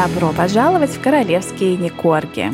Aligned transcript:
Добро 0.00 0.32
пожаловать 0.32 0.92
в 0.92 1.02
королевские 1.02 1.76
Никорги. 1.76 2.52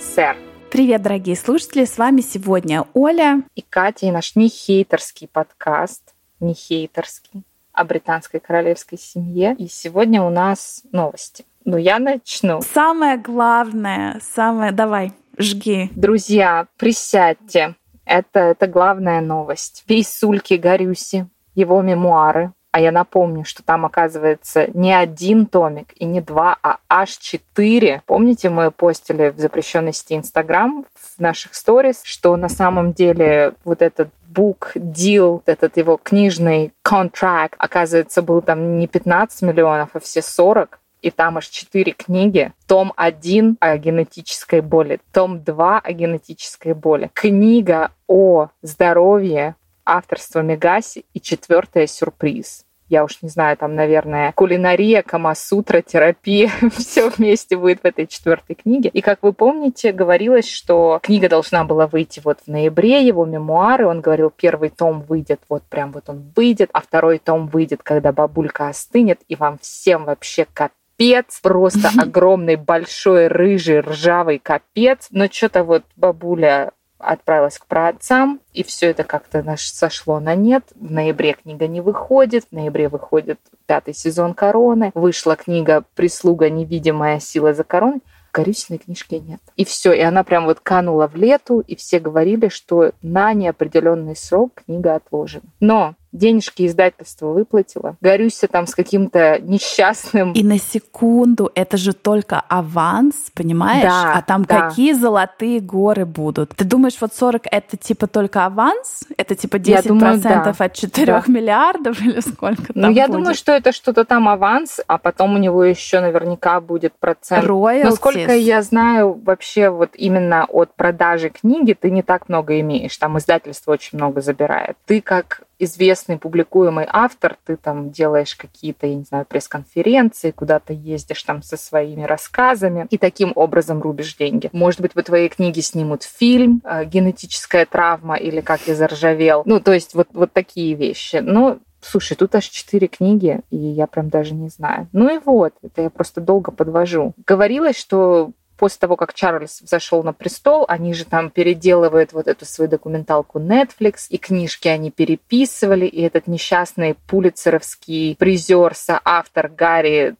Сэр. 0.00 0.36
Привет, 0.72 1.02
дорогие 1.02 1.36
слушатели, 1.36 1.84
с 1.84 1.96
вами 1.98 2.20
сегодня 2.20 2.84
Оля 2.94 3.44
и 3.54 3.62
Катя, 3.62 4.06
и 4.06 4.10
наш 4.10 4.34
нехейтерский 4.34 5.28
подкаст, 5.28 6.16
нехейтерский, 6.40 7.44
о 7.72 7.84
британской 7.84 8.40
королевской 8.40 8.98
семье. 8.98 9.54
И 9.56 9.68
сегодня 9.68 10.20
у 10.20 10.30
нас 10.30 10.82
новости. 10.90 11.44
Ну, 11.64 11.76
я 11.76 12.00
начну. 12.00 12.60
Самое 12.60 13.18
главное, 13.18 14.20
самое... 14.20 14.72
Давай, 14.72 15.12
жги. 15.38 15.90
Друзья, 15.94 16.66
присядьте. 16.76 17.76
Это, 18.04 18.40
это 18.40 18.66
главная 18.66 19.20
новость. 19.20 19.84
Пейсульки 19.86 20.54
Горюси, 20.54 21.28
его 21.54 21.82
мемуары, 21.82 22.52
а 22.72 22.80
я 22.80 22.92
напомню, 22.92 23.44
что 23.44 23.62
там 23.62 23.84
оказывается 23.84 24.68
не 24.74 24.92
один 24.92 25.46
томик 25.46 25.92
и 25.96 26.04
не 26.04 26.20
два, 26.20 26.56
а 26.62 26.78
аж 26.88 27.16
четыре. 27.16 28.02
Помните, 28.06 28.48
мы 28.48 28.70
постили 28.70 29.30
в 29.30 29.38
запрещенной 29.38 29.92
сети 29.92 30.16
Инстаграм 30.16 30.84
в 30.94 31.20
наших 31.20 31.54
сторис, 31.54 32.02
что 32.04 32.36
на 32.36 32.48
самом 32.48 32.92
деле 32.92 33.54
вот 33.64 33.82
этот 33.82 34.10
book 34.32 34.72
deal, 34.74 35.42
этот 35.46 35.76
его 35.76 35.96
книжный 35.96 36.72
контракт, 36.82 37.54
оказывается, 37.58 38.22
был 38.22 38.42
там 38.42 38.78
не 38.78 38.86
15 38.86 39.42
миллионов, 39.42 39.90
а 39.94 40.00
все 40.00 40.22
40 40.22 40.78
и 41.02 41.10
там 41.10 41.38
аж 41.38 41.48
четыре 41.48 41.92
книги. 41.92 42.52
Том 42.66 42.92
1 42.96 43.56
о 43.60 43.76
генетической 43.78 44.60
боли, 44.60 45.00
том 45.12 45.42
2 45.42 45.78
о 45.78 45.92
генетической 45.92 46.74
боли, 46.74 47.10
книга 47.14 47.90
о 48.06 48.48
здоровье, 48.62 49.56
авторство 49.90 50.40
Мегаси 50.40 51.04
и 51.14 51.20
четвертое 51.20 51.86
сюрприз 51.86 52.64
я 52.90 53.04
уж 53.04 53.22
не 53.22 53.28
знаю, 53.28 53.56
там, 53.56 53.76
наверное, 53.76 54.32
кулинария, 54.32 55.02
камасутра, 55.02 55.80
терапия, 55.80 56.50
все 56.76 57.08
вместе 57.08 57.56
будет 57.56 57.80
в 57.82 57.84
этой 57.84 58.06
четвертой 58.06 58.56
книге. 58.56 58.90
И, 58.92 59.00
как 59.00 59.20
вы 59.22 59.32
помните, 59.32 59.92
говорилось, 59.92 60.50
что 60.50 60.98
книга 61.00 61.28
должна 61.28 61.64
была 61.64 61.86
выйти 61.86 62.20
вот 62.22 62.40
в 62.44 62.50
ноябре, 62.50 63.06
его 63.06 63.24
мемуары, 63.24 63.86
он 63.86 64.00
говорил, 64.00 64.30
первый 64.30 64.70
том 64.70 65.02
выйдет, 65.02 65.40
вот 65.48 65.62
прям 65.62 65.92
вот 65.92 66.08
он 66.08 66.32
выйдет, 66.34 66.68
а 66.72 66.80
второй 66.80 67.18
том 67.18 67.46
выйдет, 67.46 67.82
когда 67.84 68.12
бабулька 68.12 68.68
остынет, 68.68 69.20
и 69.28 69.36
вам 69.36 69.58
всем 69.58 70.04
вообще 70.04 70.44
капец, 70.52 71.38
просто 71.40 71.90
огромный, 71.98 72.56
большой, 72.56 73.28
рыжий, 73.28 73.80
ржавый 73.80 74.40
капец. 74.40 75.06
Но 75.12 75.28
что-то 75.30 75.62
вот 75.62 75.84
бабуля 75.94 76.72
отправилась 77.00 77.58
к 77.58 77.66
праотцам, 77.66 78.40
и 78.52 78.62
все 78.62 78.90
это 78.90 79.04
как-то 79.04 79.42
наш 79.42 79.68
сошло 79.68 80.20
на 80.20 80.34
нет. 80.34 80.64
В 80.74 80.90
ноябре 80.90 81.34
книга 81.34 81.66
не 81.66 81.80
выходит, 81.80 82.44
в 82.50 82.52
ноябре 82.52 82.88
выходит 82.88 83.40
пятый 83.66 83.94
сезон 83.94 84.34
«Короны», 84.34 84.92
вышла 84.94 85.36
книга 85.36 85.84
«Прислуга. 85.94 86.50
Невидимая 86.50 87.20
сила 87.20 87.54
за 87.54 87.64
короной», 87.64 88.00
Коричневой 88.32 88.78
книжки 88.78 89.16
нет. 89.16 89.40
И 89.56 89.64
все, 89.64 89.92
и 89.92 90.00
она 90.00 90.22
прям 90.22 90.44
вот 90.44 90.60
канула 90.60 91.08
в 91.08 91.16
лету, 91.16 91.60
и 91.60 91.74
все 91.74 91.98
говорили, 91.98 92.48
что 92.48 92.92
на 93.02 93.32
неопределенный 93.32 94.14
срок 94.14 94.62
книга 94.64 94.94
отложена. 94.94 95.44
Но 95.58 95.94
денежки 96.12 96.66
издательство 96.66 97.28
выплатило. 97.28 97.96
Горюся 98.00 98.48
там 98.48 98.66
с 98.66 98.74
каким-то 98.74 99.38
несчастным. 99.40 100.32
И 100.32 100.42
на 100.42 100.58
секунду, 100.58 101.50
это 101.54 101.76
же 101.76 101.92
только 101.92 102.40
аванс, 102.40 103.14
понимаешь? 103.34 103.84
Да, 103.84 104.14
а 104.16 104.22
там 104.22 104.44
да. 104.44 104.68
какие 104.68 104.92
золотые 104.92 105.60
горы 105.60 106.04
будут? 106.06 106.50
Ты 106.56 106.64
думаешь, 106.64 106.96
вот 107.00 107.14
40 107.14 107.42
это 107.50 107.76
типа 107.76 108.06
только 108.06 108.46
аванс? 108.46 109.04
Это 109.16 109.34
типа 109.34 109.56
10% 109.56 109.60
Я 109.70 109.82
думаю, 109.82 110.20
да. 110.20 110.54
от 110.58 110.74
4 110.74 111.06
Да. 111.06 111.22
миллиардов 111.26 112.00
или 112.02 112.20
сколько 112.20 112.72
там 112.72 112.74
Ну, 112.74 112.90
я 112.90 113.06
будет? 113.06 113.16
думаю, 113.18 113.34
что 113.34 113.52
это 113.52 113.72
что-то 113.72 114.04
там 114.04 114.28
аванс, 114.28 114.80
а 114.86 114.98
потом 114.98 115.34
у 115.34 115.38
него 115.38 115.64
еще 115.64 116.00
наверняка 116.00 116.60
будет 116.60 116.94
процент. 116.98 117.44
Royalties. 117.46 117.84
Насколько 117.84 118.34
я 118.34 118.62
знаю, 118.62 119.20
вообще 119.24 119.70
вот 119.70 119.90
именно 119.94 120.44
от 120.46 120.74
продажи 120.74 121.30
книги 121.30 121.72
ты 121.72 121.90
не 121.90 122.02
так 122.02 122.28
много 122.28 122.58
имеешь. 122.60 122.96
Там 122.96 123.18
издательство 123.18 123.72
очень 123.72 123.98
много 123.98 124.20
забирает. 124.20 124.76
Ты 124.86 125.00
как 125.00 125.42
известный 125.60 126.18
публикуемый 126.18 126.86
автор, 126.88 127.36
ты 127.44 127.56
там 127.56 127.90
делаешь 127.90 128.34
какие-то, 128.34 128.86
я 128.86 128.94
не 128.96 129.04
знаю, 129.04 129.26
пресс-конференции, 129.26 130.30
куда-то 130.30 130.72
ездишь 130.72 131.22
там 131.22 131.42
со 131.42 131.56
своими 131.56 132.02
рассказами 132.02 132.86
и 132.90 132.98
таким 132.98 133.32
образом 133.34 133.80
рубишь 133.80 134.16
деньги. 134.16 134.48
Может 134.52 134.80
быть, 134.80 134.94
по 134.94 135.02
твоей 135.02 135.28
книге 135.28 135.62
снимут 135.62 136.02
фильм 136.02 136.62
э, 136.64 136.84
«Генетическая 136.84 137.66
травма» 137.66 138.16
или 138.16 138.40
«Как 138.40 138.60
я 138.66 138.74
заржавел». 138.74 139.42
Ну, 139.44 139.60
то 139.60 139.72
есть 139.72 139.94
вот, 139.94 140.08
вот 140.12 140.32
такие 140.32 140.74
вещи. 140.74 141.16
Ну, 141.22 141.60
Слушай, 141.82 142.14
тут 142.14 142.34
аж 142.34 142.44
четыре 142.46 142.88
книги, 142.88 143.40
и 143.50 143.56
я 143.56 143.86
прям 143.86 144.10
даже 144.10 144.34
не 144.34 144.50
знаю. 144.50 144.88
Ну 144.92 145.14
и 145.14 145.18
вот, 145.24 145.54
это 145.62 145.82
я 145.82 145.90
просто 145.90 146.20
долго 146.20 146.50
подвожу. 146.52 147.14
Говорилось, 147.26 147.76
что 147.76 148.32
после 148.60 148.78
того, 148.80 148.96
как 148.96 149.14
Чарльз 149.14 149.62
взошел 149.62 150.02
на 150.02 150.12
престол, 150.12 150.66
они 150.68 150.92
же 150.92 151.06
там 151.06 151.30
переделывают 151.30 152.12
вот 152.12 152.28
эту 152.28 152.44
свою 152.44 152.70
документалку 152.70 153.40
Netflix, 153.40 154.06
и 154.10 154.18
книжки 154.18 154.68
они 154.68 154.90
переписывали, 154.90 155.86
и 155.86 156.02
этот 156.02 156.26
несчастный 156.26 156.94
пулицеровский 157.06 158.16
призер, 158.16 158.74
соавтор 158.74 159.48
Гарри 159.48 160.16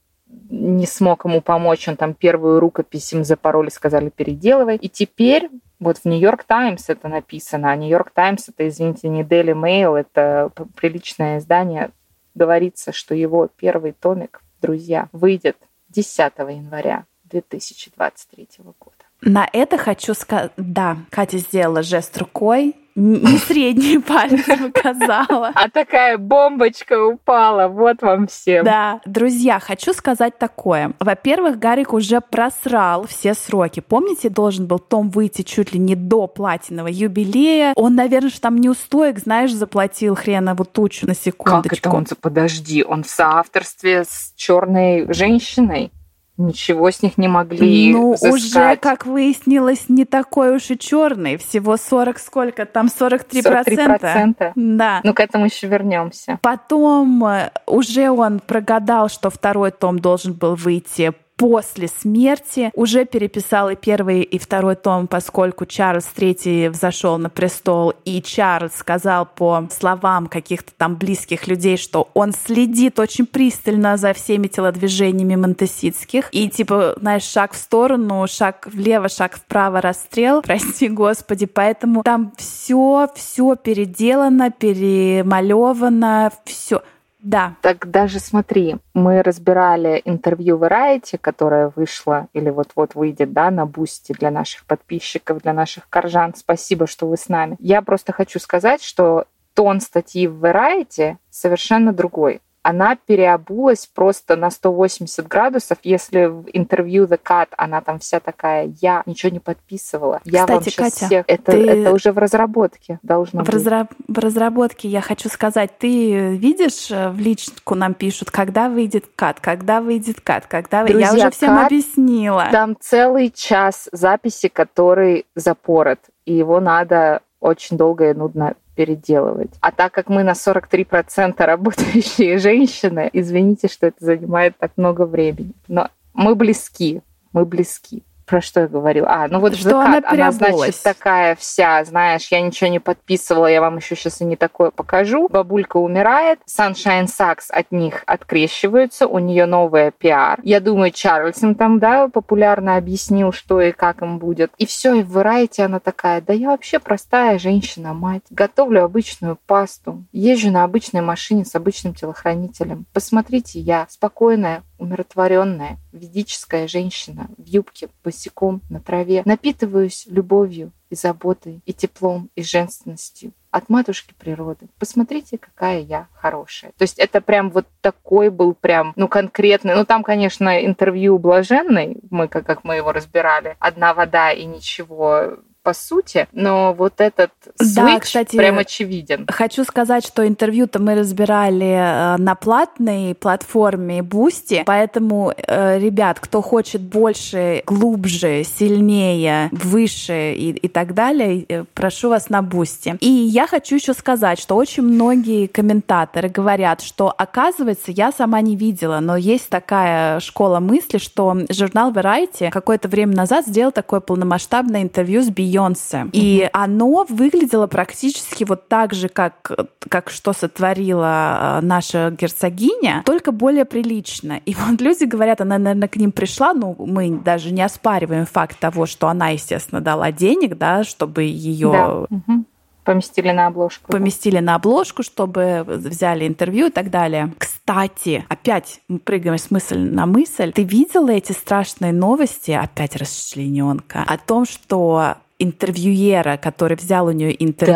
не 0.48 0.86
смог 0.86 1.26
ему 1.26 1.42
помочь, 1.42 1.86
он 1.86 1.96
там 1.96 2.14
первую 2.14 2.60
рукопись 2.60 3.12
им 3.12 3.24
запороли, 3.24 3.68
сказали 3.68 4.08
переделывай. 4.08 4.76
И 4.76 4.88
теперь 4.88 5.50
вот 5.78 5.98
в 5.98 6.06
Нью-Йорк 6.06 6.44
Таймс 6.44 6.88
это 6.88 7.08
написано, 7.08 7.70
а 7.70 7.76
Нью-Йорк 7.76 8.10
Таймс 8.10 8.48
это, 8.48 8.66
извините, 8.66 9.10
не 9.10 9.22
Daily 9.22 9.52
Mail, 9.52 9.98
это 9.98 10.50
приличное 10.76 11.40
издание. 11.40 11.90
Говорится, 12.34 12.92
что 12.92 13.14
его 13.14 13.50
первый 13.54 13.92
томик, 13.92 14.40
друзья, 14.62 15.10
выйдет 15.12 15.58
10 15.90 16.32
января 16.38 17.04
2023 17.30 18.48
года. 18.58 18.96
На 19.22 19.48
это 19.52 19.76
хочу 19.76 20.14
сказать... 20.14 20.52
Да, 20.56 20.96
Катя 21.10 21.38
сделала 21.38 21.82
жест 21.82 22.16
рукой, 22.18 22.74
не 22.94 23.38
средний 23.38 23.98
палец 24.06 24.46
показала. 24.72 25.52
А 25.54 25.68
такая 25.68 26.18
бомбочка 26.18 27.04
упала, 27.04 27.68
вот 27.68 28.02
вам 28.02 28.26
всем. 28.26 28.64
Да, 28.64 29.00
друзья, 29.04 29.60
хочу 29.60 29.92
сказать 29.92 30.38
такое. 30.38 30.92
Во-первых, 30.98 31.58
Гарик 31.58 31.92
уже 31.92 32.20
просрал 32.20 33.06
все 33.06 33.34
сроки. 33.34 33.80
Помните, 33.80 34.28
должен 34.28 34.66
был 34.66 34.78
Том 34.78 35.10
выйти 35.10 35.42
чуть 35.42 35.72
ли 35.72 35.78
не 35.78 35.94
до 35.94 36.26
платинового 36.26 36.90
юбилея. 36.92 37.72
Он, 37.76 37.94
наверное, 37.94 38.30
ж 38.30 38.38
там 38.38 38.58
неустоек, 38.58 39.18
знаешь, 39.18 39.52
заплатил 39.52 40.14
хренову 40.14 40.64
тучу 40.64 41.06
на 41.06 41.14
секундочку. 41.14 41.68
Как 41.68 41.78
это 41.78 41.90
он? 41.90 42.06
Подожди, 42.20 42.82
он 42.82 43.04
в 43.04 43.08
соавторстве 43.08 44.04
с 44.04 44.32
черной 44.36 45.12
женщиной? 45.12 45.92
Ничего 46.40 46.90
с 46.90 47.02
них 47.02 47.18
не 47.18 47.28
могли 47.28 47.92
Ну, 47.92 48.12
уже, 48.12 48.36
взыскать. 48.36 48.80
как 48.80 49.04
выяснилось, 49.04 49.84
не 49.88 50.04
такой 50.06 50.56
уж 50.56 50.70
и 50.70 50.78
черный. 50.78 51.36
Всего 51.36 51.76
40 51.76 52.18
сколько? 52.18 52.64
Там 52.64 52.88
43 52.88 53.42
43%. 53.42 54.52
Да. 54.54 55.00
Ну, 55.04 55.12
к 55.12 55.20
этому 55.20 55.44
еще 55.44 55.66
вернемся. 55.66 56.38
Потом 56.42 57.24
э, 57.26 57.50
уже 57.66 58.10
он 58.10 58.40
прогадал, 58.40 59.08
что 59.08 59.28
второй 59.28 59.70
том 59.70 59.98
должен 59.98 60.32
был 60.32 60.54
выйти 60.54 61.12
после 61.40 61.88
смерти. 61.88 62.70
Уже 62.74 63.06
переписал 63.06 63.70
и 63.70 63.74
первый, 63.74 64.20
и 64.20 64.38
второй 64.38 64.76
том, 64.76 65.06
поскольку 65.06 65.64
Чарльз 65.64 66.10
III 66.14 66.68
взошел 66.68 67.16
на 67.16 67.30
престол, 67.30 67.94
и 68.04 68.20
Чарльз 68.20 68.76
сказал 68.76 69.24
по 69.24 69.66
словам 69.70 70.26
каких-то 70.26 70.72
там 70.76 70.96
близких 70.96 71.48
людей, 71.48 71.78
что 71.78 72.10
он 72.12 72.32
следит 72.34 72.98
очень 72.98 73.24
пристально 73.24 73.96
за 73.96 74.12
всеми 74.12 74.48
телодвижениями 74.48 75.34
монтеситских. 75.34 76.28
И 76.30 76.50
типа, 76.50 76.96
знаешь, 77.00 77.22
шаг 77.22 77.54
в 77.54 77.56
сторону, 77.56 78.26
шаг 78.28 78.68
влево, 78.70 79.08
шаг 79.08 79.36
вправо, 79.36 79.80
расстрел. 79.80 80.42
Прости, 80.50 80.88
господи. 80.88 81.46
Поэтому 81.46 82.02
там 82.02 82.32
все, 82.36 83.08
все 83.14 83.56
переделано, 83.56 84.50
перемалевано, 84.50 86.32
все. 86.44 86.82
Да, 87.22 87.54
Так 87.60 87.90
даже 87.90 88.18
смотри, 88.18 88.76
мы 88.94 89.22
разбирали 89.22 90.00
интервью 90.04 90.58
Variety, 90.58 91.18
которое 91.20 91.72
вышло 91.74 92.28
или 92.32 92.50
вот-вот 92.50 92.94
выйдет, 92.94 93.32
да, 93.32 93.50
на 93.50 93.66
бусте 93.66 94.14
для 94.14 94.30
наших 94.30 94.64
подписчиков, 94.64 95.42
для 95.42 95.52
наших 95.52 95.88
коржан. 95.88 96.34
Спасибо, 96.34 96.86
что 96.86 97.06
вы 97.06 97.16
с 97.16 97.28
нами. 97.28 97.56
Я 97.58 97.82
просто 97.82 98.12
хочу 98.12 98.38
сказать, 98.38 98.82
что 98.82 99.26
тон 99.54 99.80
статьи 99.80 100.26
в 100.26 100.44
Variety 100.44 101.16
совершенно 101.30 101.92
другой. 101.92 102.40
Она 102.62 102.96
переобулась 102.96 103.86
просто 103.86 104.36
на 104.36 104.50
180 104.50 105.26
градусов. 105.26 105.78
Если 105.82 106.26
в 106.26 106.46
интервью 106.52 107.06
The 107.06 107.18
Cut 107.22 107.48
она 107.56 107.80
там 107.80 107.98
вся 107.98 108.20
такая, 108.20 108.72
я 108.80 109.02
ничего 109.06 109.32
не 109.32 109.38
подписывала. 109.40 110.20
Я 110.24 110.46
вам 110.46 110.58
Кстати, 110.58 110.74
сейчас 110.74 110.92
Катя, 110.92 111.06
всех... 111.06 111.24
Это, 111.26 111.52
ты- 111.52 111.66
это 111.68 111.92
уже 111.92 112.12
в 112.12 112.18
разработке 112.18 112.98
должно 113.02 113.42
в, 113.42 113.46
быть. 113.46 113.54
разра- 113.54 113.88
в 114.08 114.18
разработке 114.18 114.88
я 114.88 115.00
хочу 115.00 115.28
сказать, 115.28 115.78
ты 115.78 116.36
видишь, 116.36 116.90
э, 116.90 117.08
в 117.10 117.18
личку 117.18 117.74
нам 117.74 117.94
пишут, 117.94 118.30
когда 118.30 118.68
выйдет 118.68 119.06
кат, 119.16 119.40
когда 119.40 119.80
выйдет 119.80 120.20
кат, 120.20 120.46
когда... 120.46 120.82
вы- 120.82 120.88
я 120.88 121.08
Друзья, 121.08 121.12
уже 121.28 121.30
всем 121.30 121.56
кат 121.56 121.66
объяснила. 121.66 122.48
Там 122.52 122.76
целый 122.78 123.30
час 123.30 123.88
записи, 123.92 124.48
который 124.48 125.24
запорот, 125.34 126.00
и 126.26 126.34
его 126.34 126.60
надо 126.60 127.22
очень 127.40 127.78
долго 127.78 128.10
и 128.10 128.14
нудно 128.14 128.54
переделывать. 128.80 129.50
А 129.60 129.72
так 129.72 129.92
как 129.92 130.08
мы 130.08 130.22
на 130.22 130.32
43% 130.32 131.44
работающие 131.44 132.38
женщины, 132.48 133.10
извините, 133.12 133.68
что 133.68 133.88
это 133.88 134.02
занимает 134.02 134.56
так 134.56 134.72
много 134.76 135.04
времени. 135.04 135.52
Но 135.68 135.90
мы 136.14 136.34
близки, 136.34 137.02
мы 137.34 137.44
близки 137.44 138.02
про 138.30 138.40
что 138.40 138.60
я 138.60 138.68
говорю? 138.68 139.06
А, 139.08 139.26
ну 139.26 139.40
вот 139.40 139.56
что 139.56 139.80
она, 139.80 140.00
она, 140.04 140.30
значит, 140.30 140.80
такая 140.84 141.34
вся, 141.34 141.82
знаешь, 141.84 142.28
я 142.30 142.40
ничего 142.40 142.70
не 142.70 142.78
подписывала, 142.78 143.48
я 143.48 143.60
вам 143.60 143.78
еще 143.78 143.96
сейчас 143.96 144.20
и 144.20 144.24
не 144.24 144.36
такое 144.36 144.70
покажу. 144.70 145.28
Бабулька 145.28 145.78
умирает, 145.78 146.38
Sunshine 146.48 147.06
Sacks 147.06 147.50
от 147.50 147.72
них 147.72 148.04
открещиваются, 148.06 149.08
у 149.08 149.18
нее 149.18 149.46
новая 149.46 149.90
пиар. 149.90 150.38
Я 150.44 150.60
думаю, 150.60 150.92
Чарльсон 150.92 151.56
там, 151.56 151.80
да, 151.80 152.06
популярно 152.06 152.76
объяснил, 152.76 153.32
что 153.32 153.60
и 153.60 153.72
как 153.72 154.00
им 154.00 154.20
будет. 154.20 154.52
И 154.58 154.64
все, 154.64 154.94
и 154.94 155.02
в 155.02 155.18
Variety 155.18 155.62
она 155.62 155.80
такая, 155.80 156.20
да 156.20 156.32
я 156.32 156.50
вообще 156.50 156.78
простая 156.78 157.36
женщина, 157.40 157.94
мать. 157.94 158.22
Готовлю 158.30 158.84
обычную 158.84 159.38
пасту, 159.44 160.04
езжу 160.12 160.52
на 160.52 160.62
обычной 160.62 161.00
машине 161.00 161.44
с 161.44 161.56
обычным 161.56 161.94
телохранителем. 161.94 162.86
Посмотрите, 162.92 163.58
я 163.58 163.86
спокойная, 163.88 164.62
умиротворенная, 164.80 165.78
ведическая 165.92 166.66
женщина 166.66 167.28
в 167.36 167.46
юбке 167.46 167.88
босиком 168.02 168.62
на 168.68 168.80
траве. 168.80 169.22
Напитываюсь 169.24 170.06
любовью 170.06 170.72
и 170.88 170.94
заботой, 170.94 171.60
и 171.66 171.72
теплом, 171.72 172.30
и 172.34 172.42
женственностью 172.42 173.32
от 173.50 173.68
матушки 173.68 174.14
природы. 174.18 174.68
Посмотрите, 174.78 175.38
какая 175.38 175.80
я 175.80 176.06
хорошая. 176.14 176.72
То 176.76 176.82
есть 176.82 176.98
это 176.98 177.20
прям 177.20 177.50
вот 177.50 177.66
такой 177.80 178.30
был 178.30 178.54
прям, 178.54 178.92
ну, 178.96 179.08
конкретный. 179.08 179.74
Ну, 179.74 179.84
там, 179.84 180.02
конечно, 180.02 180.64
интервью 180.64 181.18
блаженной, 181.18 181.98
мы, 182.10 182.28
как, 182.28 182.46
как 182.46 182.64
мы 182.64 182.76
его 182.76 182.92
разбирали, 182.92 183.56
одна 183.58 183.92
вода 183.94 184.32
и 184.32 184.44
ничего 184.44 185.38
по 185.62 185.74
сути, 185.74 186.26
но 186.32 186.72
вот 186.72 187.00
этот 187.00 187.32
да, 187.58 187.98
кстати, 187.98 188.36
прям 188.36 188.58
очевиден. 188.58 189.26
Хочу 189.28 189.64
сказать, 189.64 190.06
что 190.06 190.26
интервью-то 190.26 190.78
мы 190.78 190.94
разбирали 190.94 192.14
э, 192.14 192.16
на 192.16 192.34
платной 192.34 193.14
платформе 193.14 194.02
Бусти, 194.02 194.62
поэтому, 194.64 195.32
э, 195.36 195.78
ребят, 195.78 196.18
кто 196.20 196.40
хочет 196.40 196.80
больше, 196.80 197.62
глубже, 197.66 198.42
сильнее, 198.44 199.50
выше 199.52 200.32
и, 200.32 200.50
и 200.50 200.68
так 200.68 200.94
далее, 200.94 201.44
э, 201.48 201.64
прошу 201.74 202.08
вас 202.08 202.30
на 202.30 202.40
Бусти. 202.42 202.96
И 203.00 203.10
я 203.10 203.46
хочу 203.46 203.74
еще 203.76 203.92
сказать, 203.92 204.38
что 204.38 204.56
очень 204.56 204.82
многие 204.82 205.46
комментаторы 205.46 206.28
говорят, 206.28 206.80
что, 206.80 207.12
оказывается, 207.16 207.90
я 207.90 208.12
сама 208.12 208.40
не 208.40 208.56
видела, 208.56 209.00
но 209.00 209.16
есть 209.16 209.50
такая 209.50 210.20
школа 210.20 210.60
мысли, 210.60 210.98
что 210.98 211.36
журнал 211.50 211.92
Variety 211.92 212.50
какое-то 212.50 212.88
время 212.88 213.14
назад 213.14 213.46
сделал 213.46 213.72
такое 213.72 214.00
полномасштабное 214.00 214.82
интервью 214.82 215.22
с 215.22 215.28
Би- 215.28 215.49
Бейонсе. 215.50 216.08
И 216.12 216.48
оно 216.52 217.04
выглядело 217.08 217.66
практически 217.66 218.44
вот 218.44 218.68
так 218.68 218.94
же, 218.94 219.08
как, 219.08 219.50
как 219.88 220.10
что 220.10 220.32
сотворила 220.32 221.58
э, 221.60 221.66
наша 221.66 222.14
герцогиня, 222.18 223.02
только 223.04 223.32
более 223.32 223.64
прилично. 223.64 224.40
И 224.46 224.54
вот 224.54 224.80
люди 224.80 225.04
говорят, 225.04 225.40
она, 225.40 225.58
наверное, 225.58 225.88
к 225.88 225.96
ним 225.96 226.12
пришла, 226.12 226.52
ну, 226.52 226.76
мы 226.78 227.10
даже 227.10 227.52
не 227.52 227.62
оспариваем 227.62 228.26
факт 228.26 228.58
того, 228.58 228.86
что 228.86 229.08
она, 229.08 229.28
естественно, 229.30 229.80
дала 229.80 230.12
денег, 230.12 230.56
да, 230.56 230.84
чтобы 230.84 231.24
ее 231.24 231.72
да. 231.72 231.94
угу 232.16 232.44
поместили 232.82 233.30
на 233.30 233.46
обложку. 233.46 233.92
Поместили 233.92 234.38
на 234.40 234.56
обложку, 234.56 235.04
чтобы 235.04 235.64
взяли 235.64 236.26
интервью 236.26 236.68
и 236.68 236.70
так 236.70 236.90
далее. 236.90 237.32
Кстати, 237.38 238.24
опять 238.28 238.80
мы 238.88 238.98
прыгаем 238.98 239.38
с 239.38 239.50
мысли 239.52 239.76
на 239.76 240.06
мысль. 240.06 240.50
Ты 240.52 240.64
видела 240.64 241.10
эти 241.10 241.30
страшные 241.30 241.92
новости, 241.92 242.50
опять 242.50 242.96
расчлененка, 242.96 244.04
о 244.04 244.18
том, 244.18 244.44
что 244.44 245.18
интервьюера, 245.40 246.36
который 246.36 246.76
взял 246.76 247.06
у 247.06 247.10
нее 247.10 247.34
интервью 247.42 247.74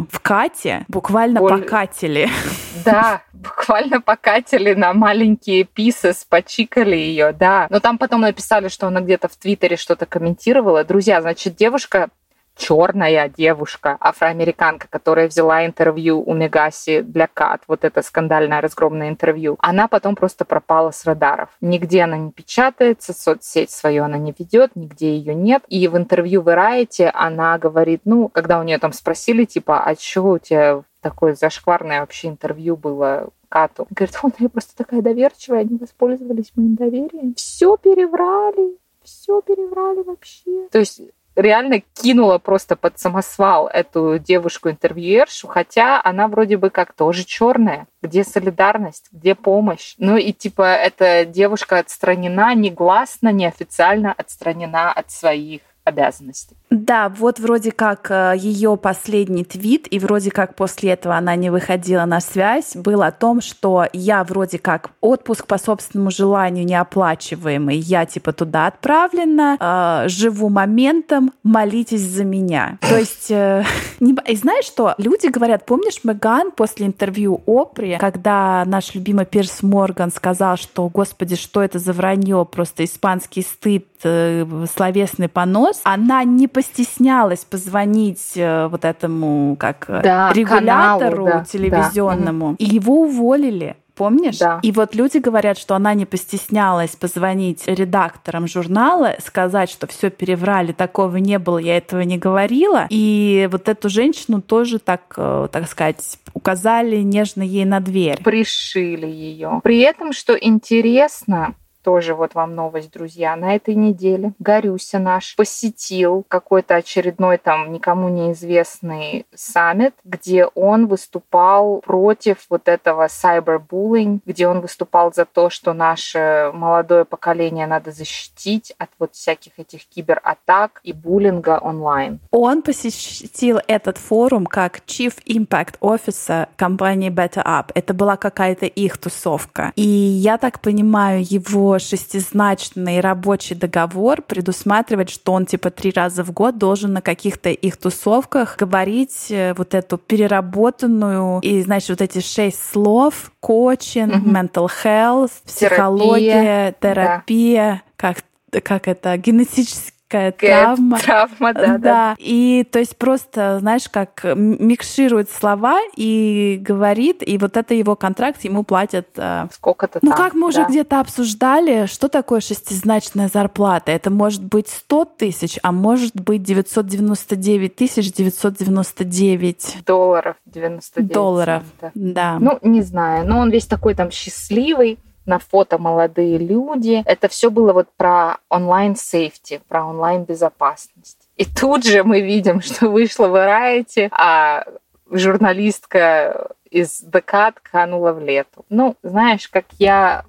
да. 0.00 0.06
в 0.10 0.20
Кате, 0.20 0.84
буквально 0.88 1.40
Боль... 1.40 1.62
покатили. 1.62 2.28
Да, 2.84 3.22
буквально 3.32 4.00
покатили 4.00 4.72
на 4.74 4.92
маленькие 4.92 5.64
писы, 5.64 6.12
спочикали 6.12 6.94
ее, 6.94 7.32
да. 7.32 7.66
Но 7.68 7.80
там 7.80 7.98
потом 7.98 8.20
написали, 8.20 8.68
что 8.68 8.86
она 8.86 9.00
где-то 9.00 9.26
в 9.26 9.34
Твиттере 9.34 9.76
что-то 9.76 10.06
комментировала. 10.06 10.84
Друзья, 10.84 11.20
значит, 11.20 11.56
девушка 11.56 12.10
черная 12.56 13.28
девушка, 13.28 13.96
афроамериканка, 14.00 14.88
которая 14.88 15.28
взяла 15.28 15.64
интервью 15.66 16.22
у 16.22 16.34
Мегаси 16.34 17.02
для 17.02 17.26
Кат, 17.26 17.62
вот 17.68 17.84
это 17.84 18.02
скандальное 18.02 18.60
разгромное 18.60 19.10
интервью, 19.10 19.56
она 19.60 19.88
потом 19.88 20.16
просто 20.16 20.44
пропала 20.44 20.90
с 20.90 21.04
радаров. 21.04 21.50
Нигде 21.60 22.02
она 22.02 22.16
не 22.16 22.32
печатается, 22.32 23.12
соцсеть 23.12 23.70
свою 23.70 24.04
она 24.04 24.16
не 24.18 24.34
ведет, 24.36 24.74
нигде 24.74 25.16
ее 25.16 25.34
нет. 25.34 25.62
И 25.68 25.86
в 25.86 25.96
интервью 25.96 26.42
в 26.42 26.48
Variety 26.48 27.10
она 27.12 27.58
говорит, 27.58 28.02
ну, 28.04 28.28
когда 28.28 28.58
у 28.58 28.62
нее 28.62 28.78
там 28.78 28.92
спросили, 28.92 29.44
типа, 29.44 29.82
а 29.84 29.94
чего 29.94 30.32
у 30.32 30.38
тебя 30.38 30.82
такое 31.02 31.34
зашкварное 31.34 32.00
вообще 32.00 32.28
интервью 32.28 32.76
было 32.76 33.28
Кату? 33.48 33.86
Говорит, 33.90 34.18
он, 34.22 34.32
я 34.38 34.48
просто 34.48 34.74
такая 34.76 35.02
доверчивая, 35.02 35.60
они 35.60 35.76
воспользовались 35.76 36.52
моим 36.56 36.74
доверием. 36.74 37.34
Все 37.34 37.76
переврали, 37.76 38.78
все 39.02 39.42
переврали 39.42 40.02
вообще. 40.02 40.68
То 40.70 40.78
есть 40.78 41.02
реально 41.36 41.82
кинула 41.94 42.38
просто 42.38 42.74
под 42.74 42.98
самосвал 42.98 43.68
эту 43.68 44.18
девушку-интервьюершу, 44.18 45.46
хотя 45.46 46.00
она 46.02 46.26
вроде 46.28 46.56
бы 46.56 46.70
как 46.70 46.92
тоже 46.92 47.24
черная. 47.24 47.86
Где 48.02 48.24
солидарность, 48.24 49.08
где 49.12 49.34
помощь? 49.34 49.94
Ну 49.98 50.16
и 50.16 50.32
типа 50.32 50.62
эта 50.62 51.24
девушка 51.24 51.78
отстранена 51.78 52.54
негласно, 52.54 53.30
неофициально 53.30 54.12
отстранена 54.12 54.92
от 54.92 55.10
своих 55.10 55.60
обязанностей. 55.86 56.56
Да, 56.68 57.08
вот 57.08 57.38
вроде 57.38 57.70
как 57.70 58.10
э, 58.10 58.34
ее 58.36 58.76
последний 58.76 59.44
твит, 59.44 59.86
и 59.88 60.00
вроде 60.00 60.32
как 60.32 60.56
после 60.56 60.90
этого 60.90 61.14
она 61.14 61.36
не 61.36 61.48
выходила 61.48 62.04
на 62.06 62.20
связь, 62.20 62.74
был 62.74 63.02
о 63.02 63.12
том, 63.12 63.40
что 63.40 63.86
я 63.92 64.24
вроде 64.24 64.58
как 64.58 64.90
отпуск 65.00 65.46
по 65.46 65.58
собственному 65.58 66.10
желанию 66.10 66.66
неоплачиваемый, 66.66 67.76
я 67.76 68.04
типа 68.04 68.32
туда 68.32 68.66
отправлена, 68.66 69.56
э, 69.60 70.08
живу 70.08 70.48
моментом, 70.48 71.32
молитесь 71.44 72.02
за 72.02 72.24
меня. 72.24 72.78
То 72.80 72.98
есть, 72.98 73.30
э, 73.30 73.64
не, 74.00 74.16
и 74.26 74.34
знаешь 74.34 74.64
что, 74.64 74.94
люди 74.98 75.28
говорят, 75.28 75.66
помнишь 75.66 76.00
Меган 76.02 76.50
после 76.50 76.86
интервью 76.86 77.42
Опри, 77.46 77.96
когда 78.00 78.64
наш 78.66 78.92
любимый 78.96 79.24
Пирс 79.24 79.62
Морган 79.62 80.10
сказал, 80.10 80.56
что, 80.56 80.88
господи, 80.88 81.36
что 81.36 81.62
это 81.62 81.78
за 81.78 81.92
вранье, 81.92 82.44
просто 82.44 82.84
испанский 82.84 83.42
стыд, 83.42 83.86
э, 84.02 84.44
словесный 84.74 85.28
понос, 85.28 85.75
она 85.84 86.24
не 86.24 86.48
постеснялась 86.48 87.44
позвонить 87.44 88.32
э, 88.36 88.68
вот 88.68 88.84
этому 88.84 89.56
как 89.56 89.86
э, 89.88 90.00
да, 90.02 90.32
регулятору 90.32 91.24
каналу, 91.24 91.40
да, 91.40 91.44
телевизионному, 91.44 92.50
да. 92.50 92.56
и 92.58 92.64
его 92.64 93.02
уволили. 93.02 93.76
Помнишь? 93.96 94.38
Да. 94.38 94.60
И 94.62 94.72
вот 94.72 94.94
люди 94.94 95.16
говорят, 95.16 95.56
что 95.56 95.74
она 95.74 95.94
не 95.94 96.04
постеснялась 96.04 96.94
позвонить 96.94 97.66
редакторам 97.66 98.46
журнала, 98.46 99.16
сказать, 99.24 99.70
что 99.70 99.86
все 99.86 100.10
переврали, 100.10 100.72
такого 100.72 101.16
не 101.16 101.38
было, 101.38 101.56
я 101.56 101.78
этого 101.78 102.02
не 102.02 102.18
говорила. 102.18 102.86
И 102.90 103.48
вот 103.50 103.70
эту 103.70 103.88
женщину 103.88 104.42
тоже 104.42 104.78
так, 104.80 105.14
э, 105.16 105.48
так 105.50 105.66
сказать, 105.66 106.18
указали 106.34 106.96
нежно 106.96 107.42
ей 107.42 107.64
на 107.64 107.80
дверь. 107.80 108.22
Пришили 108.22 109.06
ее. 109.06 109.60
При 109.64 109.80
этом, 109.80 110.12
что 110.12 110.34
интересно, 110.34 111.54
тоже 111.86 112.14
вот 112.14 112.34
вам 112.34 112.56
новость, 112.56 112.90
друзья. 112.90 113.36
На 113.36 113.54
этой 113.54 113.76
неделе 113.76 114.32
Горюся 114.40 114.98
наш 114.98 115.36
посетил 115.36 116.24
какой-то 116.26 116.74
очередной 116.74 117.38
там 117.38 117.72
никому 117.72 118.08
неизвестный 118.08 119.24
саммит, 119.32 119.94
где 120.02 120.46
он 120.46 120.88
выступал 120.88 121.80
против 121.86 122.38
вот 122.50 122.66
этого 122.66 123.06
cyberbullying, 123.06 124.18
где 124.26 124.48
он 124.48 124.62
выступал 124.62 125.12
за 125.14 125.26
то, 125.26 125.48
что 125.48 125.74
наше 125.74 126.50
молодое 126.52 127.04
поколение 127.04 127.68
надо 127.68 127.92
защитить 127.92 128.74
от 128.78 128.90
вот 128.98 129.14
всяких 129.14 129.52
этих 129.56 129.86
кибератак 129.86 130.80
и 130.82 130.92
буллинга 130.92 131.60
онлайн. 131.62 132.18
Он 132.32 132.62
посетил 132.62 133.60
этот 133.68 133.96
форум 133.96 134.46
как 134.46 134.80
Chief 134.88 135.14
Impact 135.24 135.78
Officer 135.80 136.48
компании 136.56 137.10
Better 137.10 137.44
Up. 137.46 137.70
Это 137.74 137.94
была 137.94 138.16
какая-то 138.16 138.66
их 138.66 138.98
тусовка. 138.98 139.72
И 139.76 139.86
я 139.86 140.36
так 140.36 140.60
понимаю, 140.60 141.22
его 141.22 141.75
шестизначный 141.78 143.00
рабочий 143.00 143.54
договор 143.54 144.22
предусматривает, 144.22 145.10
что 145.10 145.32
он 145.32 145.46
типа 145.46 145.70
три 145.70 145.90
раза 145.90 146.24
в 146.24 146.32
год 146.32 146.58
должен 146.58 146.92
на 146.92 147.02
каких-то 147.02 147.50
их 147.50 147.76
тусовках 147.76 148.56
говорить 148.56 149.26
э, 149.30 149.54
вот 149.54 149.74
эту 149.74 149.98
переработанную 149.98 151.40
и, 151.40 151.62
значит, 151.62 151.90
вот 151.90 152.00
эти 152.00 152.20
шесть 152.20 152.70
слов 152.72 153.32
коучинг, 153.40 154.14
mm-hmm. 154.14 154.50
mental 154.50 154.70
health, 154.84 155.32
психология, 155.44 156.74
терапия, 156.80 156.92
терапия 156.94 157.82
да. 157.98 158.14
как, 158.52 158.62
как 158.64 158.88
это, 158.88 159.16
генетический 159.16 159.95
такая 160.08 160.32
травма. 160.32 160.98
Травма, 160.98 161.52
да, 161.52 161.66
да, 161.66 161.78
да. 161.78 162.16
И 162.18 162.66
то 162.70 162.78
есть 162.78 162.96
просто, 162.96 163.58
знаешь, 163.60 163.88
как 163.88 164.22
микширует 164.24 165.30
слова 165.30 165.80
и 165.96 166.58
говорит, 166.60 167.22
и 167.26 167.38
вот 167.38 167.56
это 167.56 167.74
его 167.74 167.96
контракт 167.96 168.44
ему 168.44 168.62
платят. 168.62 169.08
Э, 169.16 169.46
Сколько-то 169.52 169.98
Ну, 170.02 170.10
там, 170.10 170.18
как 170.18 170.34
мы 170.34 170.48
уже 170.48 170.64
где-то 170.64 171.00
обсуждали, 171.00 171.86
что 171.86 172.08
такое 172.08 172.40
шестизначная 172.40 173.28
зарплата? 173.32 173.92
Это 173.92 174.10
может 174.10 174.44
быть 174.44 174.68
100 174.68 175.04
тысяч, 175.16 175.58
а 175.62 175.72
может 175.72 176.14
быть 176.14 176.42
999 176.42 177.76
тысяч 177.76 178.12
999 178.12 179.78
долларов. 179.84 180.36
99 180.46 181.12
долларов, 181.12 181.62
да. 181.94 182.38
Ну, 182.40 182.58
не 182.62 182.82
знаю. 182.82 183.26
Но 183.26 183.38
он 183.38 183.50
весь 183.50 183.66
такой 183.66 183.94
там 183.94 184.10
счастливый 184.10 184.98
на 185.26 185.38
фото 185.38 185.78
молодые 185.78 186.38
люди. 186.38 187.02
Это 187.04 187.28
все 187.28 187.50
было 187.50 187.72
вот 187.72 187.88
про 187.96 188.38
онлайн-сейфти, 188.48 189.60
про 189.68 189.84
онлайн-безопасность. 189.84 191.28
И 191.36 191.44
тут 191.44 191.84
же 191.84 192.04
мы 192.04 192.20
видим, 192.20 192.60
что 192.62 192.88
вышло 192.88 193.26
Variety, 193.26 194.08
а 194.10 194.64
журналистка 195.10 196.48
из 196.70 197.00
ДК 197.00 197.52
канула 197.62 198.12
в 198.12 198.20
лету. 198.20 198.64
Ну, 198.68 198.96
знаешь, 199.02 199.48
как 199.48 199.66
я 199.78 200.24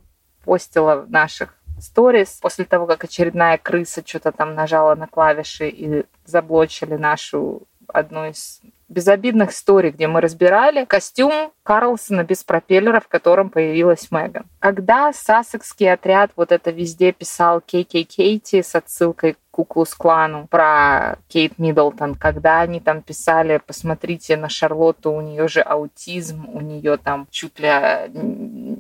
постила 0.46 0.98
в 1.02 1.12
наших 1.12 1.54
сторис 1.80 2.40
после 2.42 2.66
того, 2.66 2.86
как 2.88 3.04
очередная 3.04 3.58
крыса 3.58 4.02
что-то 4.06 4.32
там 4.32 4.56
нажала 4.56 4.96
на 4.96 5.08
клавиши 5.08 5.70
и 5.70 6.06
заблочили 6.26 6.96
нашу 6.96 7.64
одну 7.88 8.30
из 8.30 8.62
безобидных 8.90 9.52
историй, 9.52 9.92
где 9.92 10.08
мы 10.08 10.22
разбирали 10.22 10.86
костюм 10.86 11.52
Карлсона 11.64 12.24
без 12.24 12.44
пропеллера, 12.44 13.00
в 13.00 13.08
котором 13.08 13.50
появилась 13.50 14.10
Меган. 14.12 14.46
Когда 14.60 15.12
сассекский 15.14 15.92
отряд 15.92 16.32
вот 16.36 16.52
это 16.52 16.72
везде 16.72 17.12
писал 17.12 17.62
Кейки 17.62 18.04
Кейти 18.04 18.62
с 18.62 18.76
отсылкой 18.76 19.34
к 19.34 19.38
Куклус 19.52 19.94
Клану 19.96 20.48
про 20.48 21.18
Кейт 21.28 21.58
Миддлтон, 21.58 22.16
когда 22.16 22.62
они 22.62 22.80
там 22.80 23.02
писали, 23.02 23.60
посмотрите 23.66 24.38
на 24.38 24.50
Шарлотту, 24.50 25.12
у 25.12 25.22
нее 25.22 25.48
же 25.48 25.62
аутизм, 25.62 26.48
у 26.54 26.62
нее 26.62 26.98
там 26.98 27.28
чуть 27.32 27.60
ли 27.60 27.70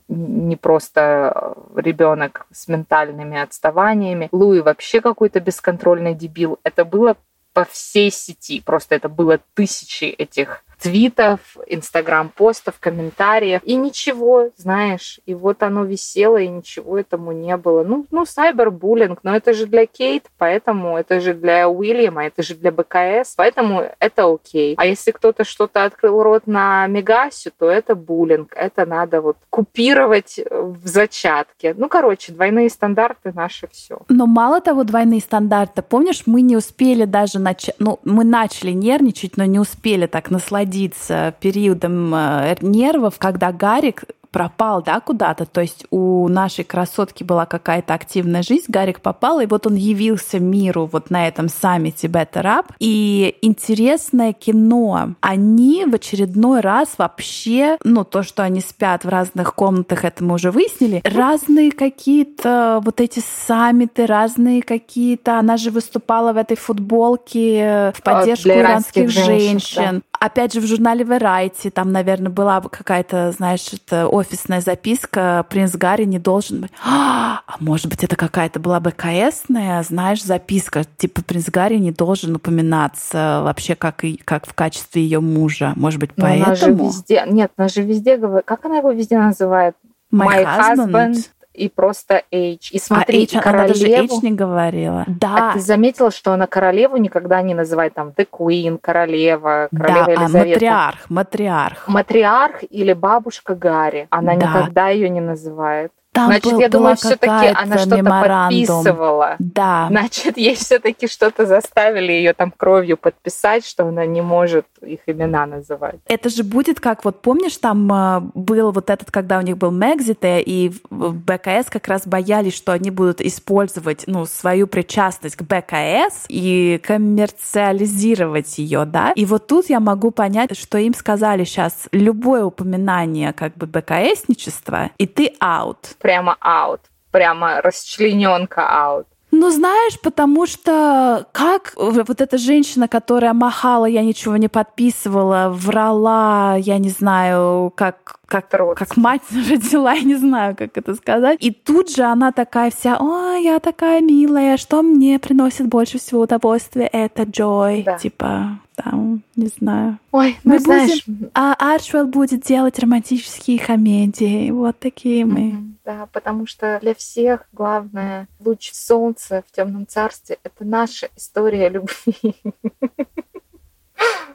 не 0.07 0.55
просто 0.55 1.55
ребенок 1.75 2.45
с 2.51 2.67
ментальными 2.67 3.41
отставаниями, 3.41 4.29
Луи 4.31 4.61
вообще 4.61 5.01
какой-то 5.01 5.39
бесконтрольный 5.39 6.13
дебил. 6.13 6.59
Это 6.63 6.85
было 6.85 7.17
по 7.57 7.65
всей 7.65 8.11
сети. 8.11 8.61
Просто 8.61 8.93
это 8.93 9.09
было 9.09 9.39
тысячи 9.55 10.03
этих 10.05 10.63
твитов, 10.79 11.39
инстаграм-постов, 11.67 12.75
комментариев. 12.79 13.61
И 13.63 13.75
ничего, 13.75 14.49
знаешь, 14.57 15.19
и 15.25 15.33
вот 15.33 15.63
оно 15.63 15.83
висело, 15.83 16.37
и 16.37 16.47
ничего 16.47 16.97
этому 16.97 17.31
не 17.31 17.57
было. 17.57 17.83
Ну, 17.83 18.05
ну 18.11 18.25
сайбербуллинг, 18.25 19.19
но 19.23 19.35
это 19.35 19.53
же 19.53 19.65
для 19.65 19.85
Кейт, 19.85 20.25
поэтому 20.37 20.97
это 20.97 21.19
же 21.19 21.33
для 21.33 21.67
Уильяма, 21.67 22.25
это 22.25 22.43
же 22.43 22.55
для 22.55 22.71
БКС, 22.71 23.33
поэтому 23.35 23.89
это 23.99 24.31
окей. 24.31 24.75
А 24.77 24.85
если 24.85 25.11
кто-то 25.11 25.43
что-то 25.43 25.83
открыл 25.83 26.21
рот 26.21 26.43
на 26.45 26.85
Мегасю, 26.87 27.51
то 27.57 27.69
это 27.69 27.95
буллинг, 27.95 28.53
это 28.55 28.85
надо 28.85 29.21
вот 29.21 29.37
купировать 29.49 30.39
в 30.49 30.87
зачатке. 30.87 31.73
Ну, 31.75 31.89
короче, 31.89 32.31
двойные 32.31 32.69
стандарты 32.69 33.31
наши 33.33 33.67
все. 33.71 33.99
Но 34.09 34.27
мало 34.27 34.61
того, 34.61 34.83
двойные 34.83 35.21
стандарты, 35.21 35.81
помнишь, 35.81 36.23
мы 36.25 36.41
не 36.41 36.55
успели 36.55 37.05
даже 37.05 37.39
начать, 37.39 37.75
ну, 37.79 37.99
мы 38.03 38.23
начали 38.23 38.71
нервничать, 38.71 39.37
но 39.37 39.45
не 39.45 39.59
успели 39.59 40.05
так 40.05 40.29
насладиться 40.29 40.66
насладиться 40.67 41.33
периодом 41.39 42.13
э, 42.13 42.55
нервов, 42.61 43.15
когда 43.17 43.51
Гарик 43.51 44.03
пропал, 44.37 44.83
да, 44.83 44.99
куда-то. 44.99 45.45
То 45.45 45.61
есть 45.61 45.85
у 45.89 46.27
нашей 46.27 46.63
красотки 46.63 47.23
была 47.23 47.45
какая-то 47.45 47.95
активная 47.95 48.43
жизнь, 48.43 48.65
Гарик 48.67 49.01
попал, 49.01 49.39
и 49.39 49.45
вот 49.45 49.65
он 49.65 49.73
явился 49.73 50.39
миру 50.39 50.87
вот 50.91 51.09
на 51.09 51.27
этом 51.27 51.49
саммите 51.49 52.07
Better 52.07 52.43
Up. 52.43 52.65
И 52.79 53.35
интересное 53.41 54.33
кино. 54.33 55.15
Они 55.21 55.85
в 55.85 55.95
очередной 55.95 56.61
раз 56.61 56.89
вообще, 56.99 57.77
ну, 57.83 58.03
то, 58.03 58.21
что 58.21 58.43
они 58.43 58.61
спят 58.61 59.05
в 59.05 59.09
разных 59.09 59.55
комнатах, 59.55 60.05
это 60.05 60.23
мы 60.23 60.35
уже 60.35 60.51
выяснили, 60.51 61.01
разные 61.03 61.71
какие-то 61.71 62.81
вот 62.83 63.01
эти 63.01 63.23
саммиты, 63.47 64.05
разные 64.05 64.61
какие-то... 64.61 65.39
Она 65.39 65.57
же 65.57 65.71
выступала 65.71 66.33
в 66.33 66.37
этой 66.37 66.57
футболке 66.57 67.91
в 67.95 68.03
поддержку 68.03 68.43
Для 68.43 68.61
иранских 68.61 69.09
женщин. 69.09 69.59
женщин. 69.59 69.95
Да. 69.95 70.01
Опять 70.19 70.53
же, 70.53 70.61
в 70.61 70.65
журнале 70.65 71.03
Variety 71.03 71.69
там, 71.69 71.91
наверное, 71.91 72.31
была 72.31 72.61
какая-то, 72.61 73.31
знаешь, 73.31 73.67
это 73.73 74.07
офисная 74.07 74.61
записка 74.61 75.45
«Принц 75.49 75.75
Гарри 75.75 76.05
не 76.05 76.19
должен 76.19 76.61
быть». 76.61 76.71
А, 76.85 77.41
а 77.45 77.55
может 77.59 77.87
быть, 77.87 78.03
это 78.03 78.15
какая-то 78.15 78.59
была 78.59 78.79
БКСная, 78.79 79.83
знаешь, 79.83 80.23
записка, 80.23 80.83
типа 80.97 81.23
«Принц 81.23 81.49
Гарри 81.49 81.77
не 81.77 81.91
должен 81.91 82.35
упоминаться 82.35 83.41
вообще 83.43 83.75
как, 83.75 84.03
и, 84.03 84.17
как 84.17 84.47
в 84.47 84.53
качестве 84.53 85.03
ее 85.03 85.19
мужа». 85.19 85.73
Может 85.75 85.99
быть, 85.99 86.11
поэтому? 86.15 86.45
она 86.45 86.55
же 86.55 86.71
везде... 86.71 87.23
Нет, 87.27 87.51
она 87.57 87.67
же 87.67 87.81
везде 87.83 88.17
говорит... 88.17 88.45
Как 88.45 88.65
она 88.65 88.77
его 88.77 88.91
везде 88.91 89.17
называет? 89.17 89.75
My, 90.11 90.27
My 90.27 90.45
husband. 90.45 90.87
husband 90.91 91.25
и 91.57 91.69
просто 91.69 92.23
H. 92.31 92.71
И 92.71 92.79
смотри, 92.79 93.27
а 93.33 93.37
H, 93.37 93.43
королеву... 93.43 93.63
она 93.63 93.67
даже 93.67 93.87
H 93.87 94.23
не 94.23 94.31
говорила. 94.31 95.05
Да. 95.07 95.49
А 95.49 95.53
ты 95.53 95.59
заметила, 95.59 96.11
что 96.11 96.31
она 96.33 96.47
королеву 96.47 96.97
никогда 96.97 97.41
не 97.41 97.53
называет 97.53 97.93
там 97.93 98.09
The 98.09 98.27
Queen, 98.31 98.77
королева, 98.79 99.67
королева 99.75 100.05
да, 100.05 100.11
Елизавета. 100.11 100.37
А 100.37 100.53
матриарх, 100.53 101.09
матриарх. 101.09 101.87
Матриарх 101.87 102.63
или 102.69 102.93
бабушка 102.93 103.55
Гарри. 103.55 104.07
Она 104.11 104.35
да. 104.35 104.47
никогда 104.47 104.89
ее 104.89 105.09
не 105.09 105.21
называет. 105.21 105.91
Там 106.17 106.25
Значит, 106.31 106.51
был, 106.51 106.59
я 106.59 106.69
думаю, 106.69 106.95
все-таки 106.95 107.53
она 107.53 107.77
что-то 107.77 108.03
подписывала. 108.03 109.35
Да. 109.37 109.85
Значит, 109.89 110.37
ей 110.37 110.55
все-таки 110.55 111.07
что-то 111.07 111.45
заставили 111.45 112.11
ее 112.11 112.33
там 112.33 112.51
кровью 112.57 112.97
подписать, 112.97 113.63
что 113.63 113.85
она 113.85 114.03
не 114.07 114.21
может 114.21 114.65
их 114.81 115.01
имена 115.05 115.45
называть. 115.45 115.97
Это 116.07 116.29
же 116.29 116.43
будет 116.43 116.79
как, 116.79 117.05
вот 117.05 117.21
помнишь, 117.21 117.57
там 117.57 117.91
э, 117.93 118.21
был 118.33 118.71
вот 118.71 118.89
этот, 118.89 119.11
когда 119.11 119.37
у 119.37 119.41
них 119.41 119.59
был 119.59 119.69
Мегзите, 119.69 120.41
и 120.41 120.71
в 120.89 121.13
БКС 121.13 121.69
как 121.69 121.87
раз 121.87 122.07
боялись, 122.07 122.55
что 122.55 122.71
они 122.71 122.89
будут 122.89 123.21
использовать, 123.21 124.05
ну, 124.07 124.25
свою 124.25 124.65
причастность 124.65 125.35
к 125.35 125.43
БКС 125.43 126.25
и 126.29 126.81
коммерциализировать 126.83 128.57
ее, 128.57 128.85
да? 128.85 129.11
И 129.11 129.25
вот 129.25 129.45
тут 129.45 129.69
я 129.69 129.79
могу 129.79 130.09
понять, 130.09 130.57
что 130.57 130.79
им 130.79 130.95
сказали 130.95 131.43
сейчас 131.43 131.89
любое 131.91 132.43
упоминание 132.43 133.33
как 133.33 133.53
бы 133.53 133.67
БКСничества, 133.67 134.89
и 134.97 135.05
ты 135.05 135.33
аут 135.39 135.95
прямо 136.07 136.37
аут, 136.39 136.79
прямо 137.11 137.61
расчлененка 137.61 138.61
аут. 138.65 139.07
Ну, 139.31 139.51
знаешь, 139.51 139.99
потому 139.99 140.47
что 140.47 141.27
как 141.33 141.73
вот 141.75 142.21
эта 142.21 142.37
женщина, 142.37 142.87
которая 142.87 143.33
махала, 143.33 143.85
я 143.85 144.03
ничего 144.03 144.37
не 144.37 144.47
подписывала, 144.47 145.49
врала, 145.49 146.55
я 146.55 146.77
не 146.77 146.87
знаю, 146.87 147.73
как 147.75 148.19
как, 148.27 148.49
как 148.49 148.97
мать 148.97 149.21
родила, 149.31 149.93
я 149.93 150.03
не 150.03 150.15
знаю, 150.15 150.55
как 150.55 150.77
это 150.77 150.93
сказать. 150.95 151.37
И 151.41 151.51
тут 151.51 151.89
же 151.89 152.03
она 152.03 152.31
такая 152.31 152.71
вся, 152.71 152.97
о, 152.99 153.35
я 153.35 153.59
такая 153.59 154.01
милая, 154.01 154.57
что 154.57 154.81
мне 154.81 155.17
приносит 155.17 155.67
больше 155.67 155.97
всего 155.97 156.21
удовольствия, 156.21 156.87
это 156.87 157.23
Джой. 157.23 157.83
Да. 157.83 157.97
Типа, 157.97 158.59
там, 158.75 159.23
не 159.35 159.47
знаю. 159.47 159.97
Ой, 160.11 160.37
мы 160.43 160.55
ну, 160.55 160.59
знаешь... 160.59 161.05
Будем, 161.07 161.31
а 161.33 161.53
Арчвелл 161.53 162.05
будет 162.05 162.41
делать 162.41 162.77
романтические 162.77 163.59
комедии. 163.59 164.51
Вот 164.51 164.77
такие 164.77 165.25
мы. 165.25 165.39
Mm-hmm, 165.39 165.71
да, 165.85 166.09
потому 166.11 166.45
что 166.45 166.77
для 166.81 166.93
всех 166.93 167.47
главное 167.53 168.27
луч 168.39 168.71
солнца 168.73 169.43
в 169.47 169.55
темном 169.55 169.87
царстве— 169.87 170.37
это 170.43 170.63
наша 170.63 171.09
история 171.15 171.69
любви. 171.69 172.35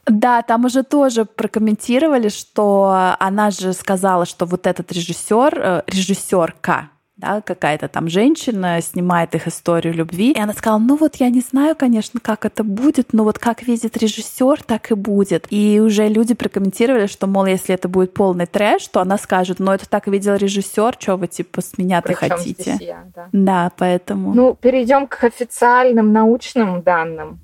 Да, 0.06 0.42
там 0.42 0.64
уже 0.64 0.82
тоже 0.82 1.24
прокомментировали, 1.24 2.28
что 2.28 3.14
она 3.18 3.50
же 3.50 3.72
сказала, 3.72 4.26
что 4.26 4.46
вот 4.46 4.66
этот 4.66 4.90
режиссер, 4.90 5.58
э, 5.58 5.82
режиссерка, 5.86 6.90
да, 7.22 7.40
какая-то 7.40 7.86
там 7.88 8.08
женщина 8.08 8.80
снимает 8.80 9.34
их 9.36 9.46
историю 9.46 9.94
любви. 9.94 10.32
И 10.32 10.38
она 10.40 10.52
сказала, 10.54 10.80
ну 10.80 10.96
вот 10.96 11.16
я 11.16 11.30
не 11.30 11.40
знаю, 11.40 11.76
конечно, 11.76 12.18
как 12.20 12.44
это 12.44 12.64
будет, 12.64 13.12
но 13.12 13.22
вот 13.22 13.38
как 13.38 13.62
видит 13.62 13.96
режиссер, 13.96 14.62
так 14.64 14.90
и 14.90 14.94
будет. 14.94 15.46
И 15.50 15.80
уже 15.80 16.08
люди 16.08 16.34
прокомментировали, 16.34 17.06
что, 17.06 17.28
мол, 17.28 17.46
если 17.46 17.74
это 17.74 17.88
будет 17.88 18.12
полный 18.12 18.46
трэш, 18.46 18.88
то 18.88 19.00
она 19.00 19.18
скажет, 19.18 19.60
ну 19.60 19.70
это 19.70 19.88
так 19.88 20.08
видел 20.08 20.34
режиссер, 20.34 20.96
что 20.98 21.16
вы 21.16 21.28
типа 21.28 21.60
с 21.60 21.78
меня-то 21.78 22.12
хотите. 22.14 22.76
Я, 22.80 23.04
да. 23.14 23.28
да, 23.32 23.72
поэтому. 23.76 24.34
Ну, 24.34 24.54
перейдем 24.54 25.06
к 25.06 25.22
официальным 25.22 26.12
научным 26.12 26.82
данным. 26.82 27.38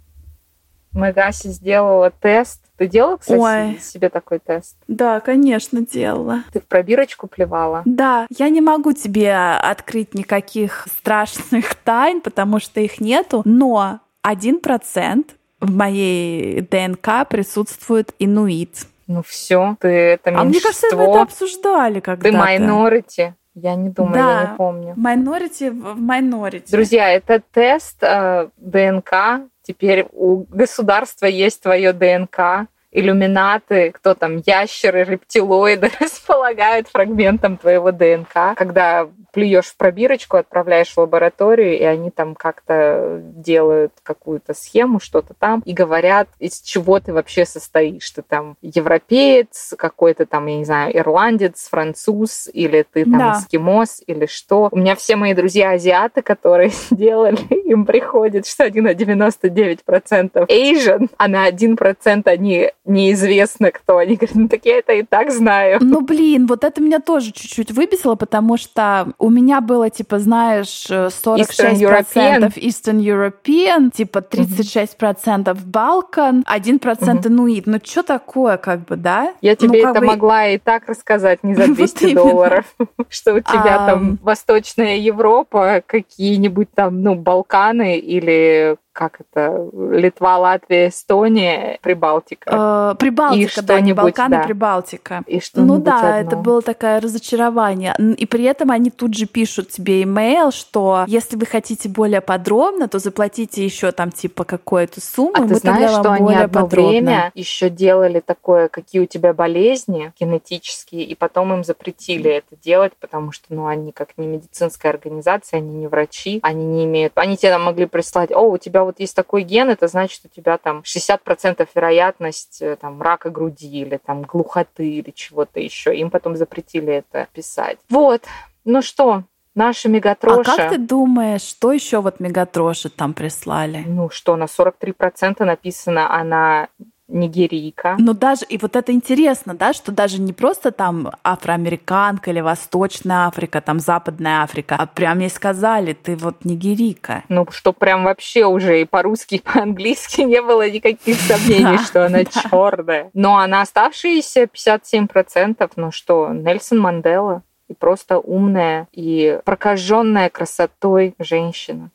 Мегаси 0.98 1.48
сделала 1.48 2.10
тест. 2.10 2.62
Ты 2.76 2.86
делала, 2.86 3.16
кстати, 3.16 3.40
Ой. 3.40 3.78
себе 3.80 4.08
такой 4.08 4.38
тест? 4.38 4.76
Да, 4.86 5.20
конечно, 5.20 5.80
делала. 5.80 6.42
Ты 6.52 6.60
в 6.60 6.66
пробирочку 6.66 7.26
плевала? 7.26 7.82
Да. 7.84 8.26
Я 8.30 8.48
не 8.50 8.60
могу 8.60 8.92
тебе 8.92 9.34
открыть 9.34 10.14
никаких 10.14 10.86
страшных 10.86 11.74
тайн, 11.84 12.20
потому 12.20 12.60
что 12.60 12.80
их 12.80 13.00
нету, 13.00 13.42
но 13.44 14.00
один 14.22 14.60
процент 14.60 15.34
в 15.60 15.74
моей 15.74 16.60
ДНК 16.60 17.28
присутствует 17.28 18.14
инуит. 18.18 18.86
Ну 19.08 19.22
все, 19.26 19.76
ты 19.80 19.88
это 19.88 20.30
меньшинство. 20.30 20.40
А 20.40 20.44
мне 20.44 20.60
кажется, 20.60 20.96
мы 20.96 21.02
это 21.04 21.22
обсуждали 21.22 22.00
когда-то. 22.00 22.30
Ты 22.30 22.36
майнорити. 22.36 23.34
Я 23.54 23.74
не 23.74 23.88
думаю, 23.88 24.14
да, 24.14 24.40
я 24.42 24.50
не 24.50 24.56
помню. 24.56 24.94
Minority 24.96 25.70
в 25.70 25.96
minority. 25.96 26.70
Друзья, 26.70 27.10
это 27.10 27.42
тест 27.52 27.96
э, 28.02 28.48
ДНК 28.56 29.48
Теперь 29.68 30.06
у 30.12 30.44
государства 30.48 31.26
есть 31.26 31.60
твое 31.60 31.92
ДНК, 31.92 32.68
иллюминаты, 32.90 33.92
кто 33.92 34.14
там, 34.14 34.38
ящеры, 34.44 35.04
рептилоиды 35.04 35.90
располагают 36.00 36.88
фрагментом 36.88 37.56
твоего 37.56 37.92
ДНК, 37.92 38.56
когда 38.56 39.08
плюешь 39.32 39.66
в 39.66 39.76
пробирочку, 39.76 40.36
отправляешь 40.36 40.92
в 40.92 40.98
лабораторию, 40.98 41.78
и 41.78 41.82
они 41.84 42.10
там 42.10 42.34
как-то 42.34 43.20
делают 43.22 43.92
какую-то 44.02 44.54
схему, 44.54 45.00
что-то 45.00 45.34
там, 45.34 45.62
и 45.64 45.72
говорят, 45.72 46.28
из 46.38 46.60
чего 46.60 46.98
ты 46.98 47.12
вообще 47.12 47.44
состоишь. 47.44 48.10
Ты 48.10 48.22
там 48.22 48.56
европеец, 48.62 49.74
какой-то 49.76 50.26
там, 50.26 50.46
я 50.46 50.56
не 50.56 50.64
знаю, 50.64 50.96
ирландец, 50.96 51.68
француз, 51.70 52.48
или 52.52 52.84
ты 52.90 53.04
там 53.04 53.18
да. 53.18 53.38
эскимос, 53.38 54.02
или 54.06 54.26
что. 54.26 54.68
У 54.72 54.78
меня 54.78 54.96
все 54.96 55.16
мои 55.16 55.34
друзья 55.34 55.72
азиаты, 55.72 56.22
которые 56.22 56.70
сделали, 56.90 57.38
им 57.68 57.84
приходит, 57.84 58.46
что 58.46 58.64
они 58.64 58.80
на 58.80 58.94
99% 58.94 60.48
Asian, 60.48 61.10
а 61.16 61.28
на 61.28 61.48
1% 61.48 62.28
они 62.28 62.72
неизвестно 62.88 63.70
кто. 63.70 63.98
Они 63.98 64.16
говорят, 64.16 64.34
ну 64.34 64.48
так 64.48 64.64
я 64.64 64.78
это 64.78 64.92
и 64.94 65.02
так 65.02 65.30
знаю. 65.30 65.78
Ну 65.80 66.00
блин, 66.00 66.46
вот 66.46 66.64
это 66.64 66.80
меня 66.80 67.00
тоже 67.00 67.32
чуть-чуть 67.32 67.70
выбесило, 67.70 68.14
потому 68.14 68.56
что 68.56 69.12
у 69.18 69.30
меня 69.30 69.60
было, 69.60 69.90
типа, 69.90 70.18
знаешь, 70.18 70.86
46% 70.88 71.12
Eastern 71.38 71.74
European, 71.76 72.54
Eastern 72.54 73.00
European 73.00 73.90
типа 73.90 74.18
36% 74.18 74.98
mm-hmm. 74.98 75.58
Балкан, 75.66 76.44
1% 76.48 76.80
mm-hmm. 76.80 77.28
Инуит. 77.28 77.66
Ну 77.66 77.78
что 77.84 78.02
такое, 78.02 78.56
как 78.56 78.84
бы, 78.86 78.96
да? 78.96 79.34
Я 79.40 79.54
тебе 79.56 79.82
ну, 79.82 79.90
это 79.90 80.00
бы... 80.00 80.06
могла 80.06 80.48
и 80.48 80.58
так 80.58 80.88
рассказать, 80.88 81.44
не 81.44 81.54
за 81.54 81.66
200 81.74 82.14
долларов, 82.14 82.64
что 83.08 83.34
у 83.34 83.40
тебя 83.40 83.86
там 83.86 84.18
Восточная 84.22 84.96
Европа, 84.96 85.82
какие-нибудь 85.86 86.68
там, 86.74 87.02
ну, 87.02 87.14
Балканы 87.14 87.98
или 87.98 88.76
как 88.98 89.20
это, 89.20 89.70
Литва, 89.72 90.38
Латвия, 90.38 90.88
Эстония, 90.88 91.78
Прибалтика. 91.82 92.94
Э, 92.94 92.98
Прибалтика, 92.98 93.62
да, 93.62 93.80
не 93.80 93.92
Балканы, 93.92 94.38
да. 94.38 94.42
Прибалтика. 94.42 95.22
И 95.28 95.38
что 95.38 95.60
ну 95.60 95.78
да, 95.78 96.16
одно. 96.16 96.20
это 96.20 96.36
было 96.36 96.62
такое 96.62 97.00
разочарование. 97.00 97.94
И 98.16 98.26
при 98.26 98.42
этом 98.42 98.72
они 98.72 98.90
тут 98.90 99.14
же 99.14 99.26
пишут 99.26 99.68
тебе 99.68 100.02
имейл, 100.02 100.50
что 100.50 101.04
если 101.06 101.36
вы 101.36 101.46
хотите 101.46 101.88
более 101.88 102.20
подробно, 102.20 102.88
то 102.88 102.98
заплатите 102.98 103.64
еще 103.64 103.92
там 103.92 104.10
типа 104.10 104.42
какую-то 104.42 105.00
сумму. 105.00 105.34
А 105.36 105.46
ты 105.46 105.54
знаешь, 105.54 105.92
что 105.92 106.10
они 106.10 106.34
одно 106.34 106.62
подробно. 106.62 106.88
время 106.88 107.30
еще 107.36 107.70
делали 107.70 108.18
такое, 108.18 108.66
какие 108.66 109.00
у 109.00 109.06
тебя 109.06 109.32
болезни 109.32 110.12
генетические, 110.18 111.04
и 111.04 111.14
потом 111.14 111.52
им 111.52 111.62
запретили 111.62 112.32
это 112.32 112.56
делать, 112.60 112.94
потому 112.98 113.30
что, 113.30 113.46
ну, 113.50 113.68
они 113.68 113.92
как 113.92 114.18
не 114.18 114.26
медицинская 114.26 114.90
организация, 114.90 115.58
они 115.58 115.76
не 115.76 115.86
врачи, 115.86 116.40
они 116.42 116.64
не 116.64 116.84
имеют... 116.84 117.12
Они 117.14 117.36
тебе 117.36 117.52
там 117.52 117.62
могли 117.62 117.86
прислать, 117.86 118.32
о, 118.32 118.50
у 118.50 118.58
тебя 118.58 118.87
вот 118.88 119.00
есть 119.00 119.14
такой 119.14 119.42
ген, 119.42 119.68
это 119.68 119.86
значит, 119.86 120.22
у 120.24 120.28
тебя 120.28 120.56
там 120.56 120.80
60% 120.80 121.68
вероятность 121.74 122.62
э, 122.62 122.76
там, 122.76 123.02
рака 123.02 123.28
груди 123.28 123.82
или 123.82 123.98
там 123.98 124.22
глухоты 124.22 124.88
или 124.88 125.10
чего-то 125.10 125.60
еще. 125.60 125.94
Им 125.94 126.10
потом 126.10 126.36
запретили 126.36 126.94
это 126.94 127.28
писать. 127.34 127.78
Вот. 127.90 128.22
Ну 128.64 128.80
что, 128.80 129.24
наши 129.54 129.88
мегатроши. 129.88 130.40
А 130.50 130.56
как 130.56 130.70
ты 130.70 130.78
думаешь, 130.78 131.42
что 131.42 131.72
еще 131.72 132.00
вот 132.00 132.18
мегатроши 132.18 132.88
там 132.88 133.12
прислали? 133.12 133.84
Ну 133.86 134.08
что, 134.08 134.36
на 134.36 134.44
43% 134.44 135.44
написано, 135.44 136.14
она 136.14 136.68
нигерийка. 137.08 137.96
Ну 137.98 138.12
даже, 138.12 138.44
и 138.44 138.58
вот 138.58 138.76
это 138.76 138.92
интересно, 138.92 139.54
да, 139.54 139.72
что 139.72 139.92
даже 139.92 140.20
не 140.20 140.32
просто 140.32 140.70
там 140.70 141.10
афроамериканка 141.24 142.30
или 142.30 142.40
Восточная 142.40 143.26
Африка, 143.26 143.60
там 143.60 143.80
Западная 143.80 144.42
Африка, 144.42 144.76
а 144.78 144.86
прям 144.86 145.20
ей 145.20 145.30
сказали, 145.30 145.94
ты 145.94 146.16
вот 146.16 146.44
нигерийка. 146.44 147.24
Ну, 147.28 147.46
что 147.50 147.72
прям 147.72 148.04
вообще 148.04 148.44
уже 148.44 148.82
и 148.82 148.84
по-русски, 148.84 149.36
и 149.36 149.40
по-английски 149.40 150.20
не 150.22 150.42
было 150.42 150.68
никаких 150.68 151.16
сомнений, 151.20 151.78
что 151.78 152.06
она 152.06 152.24
черная. 152.24 153.10
Но 153.14 153.38
она 153.38 153.62
оставшиеся 153.62 154.44
57%, 154.44 155.70
ну 155.76 155.90
что, 155.90 156.28
Нельсон 156.32 156.78
Мандела 156.78 157.42
и 157.68 157.74
просто 157.74 158.18
умная 158.18 158.88
и 158.92 159.40
прокаженная 159.44 160.30
красотой 160.30 161.14
женщина. 161.18 161.90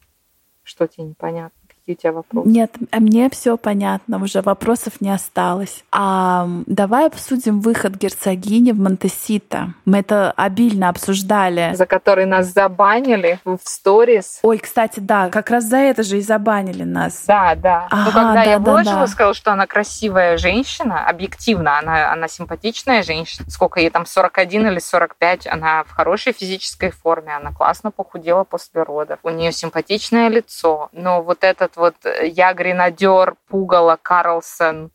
Что 0.63 0.88
тебе 0.88 1.05
непонятно? 1.05 1.62
Какие 1.85 1.95
у 1.95 1.99
тебя 1.99 2.11
вопросы? 2.13 2.47
Нет, 2.47 2.75
а 2.91 3.01
мне 3.01 3.29
все 3.29 3.57
понятно, 3.57 4.23
уже 4.23 4.41
вопросов 4.41 5.01
не 5.01 5.09
осталось. 5.09 5.83
А 5.91 6.47
давай 6.65 7.08
обсудим 7.08 7.60
выход 7.60 7.95
герцогини 7.95 8.71
в 8.71 8.79
Монтесита. 8.79 9.73
Мы 9.84 9.97
это 9.97 10.31
обильно 10.31 10.88
обсуждали. 10.88 11.73
За 11.73 11.86
который 11.86 12.25
нас 12.25 12.47
забанили 12.53 13.41
в 13.43 13.60
сторис. 13.65 14.39
Ой, 14.43 14.60
кстати, 14.60 15.01
да, 15.01 15.29
как 15.29 15.49
раз 15.49 15.65
за 15.65 15.75
это 15.75 16.03
же 16.03 16.19
и 16.19 16.21
забанили 16.21 16.84
нас. 16.84 17.25
Да, 17.27 17.53
да. 17.55 17.88
Ага, 17.91 18.05
Но 18.05 18.12
когда 18.13 18.34
да, 18.34 18.43
я 18.43 18.60
да, 18.60 18.71
выложила, 18.71 18.99
да. 18.99 19.08
сказала, 19.08 19.34
что 19.34 19.51
она 19.51 19.67
красивая 19.67 20.38
женщина, 20.38 21.05
объективно, 21.05 21.79
она, 21.79 22.13
она 22.13 22.29
симпатичная 22.29 23.03
женщина. 23.03 23.49
Сколько 23.49 23.81
ей 23.81 23.89
там, 23.89 24.05
41 24.05 24.67
или 24.67 24.79
45, 24.79 25.47
она 25.47 25.84
в 25.84 25.91
хорошей 25.91 26.31
физической 26.31 26.91
форме, 26.91 27.36
она 27.36 27.51
классно 27.51 27.91
похудела 27.91 28.45
после 28.45 28.84
родов. 28.84 29.19
У 29.23 29.29
нее 29.29 29.51
симпатичное 29.51 30.29
лицо. 30.29 30.88
Но 30.93 31.21
вот 31.21 31.43
этот 31.43 31.72
этот 31.73 31.77
вот 31.77 31.95
э, 32.05 32.27
я 32.27 32.53
гренадер, 32.53 33.36
пугало, 33.47 33.97
Карлсон, 34.01 34.91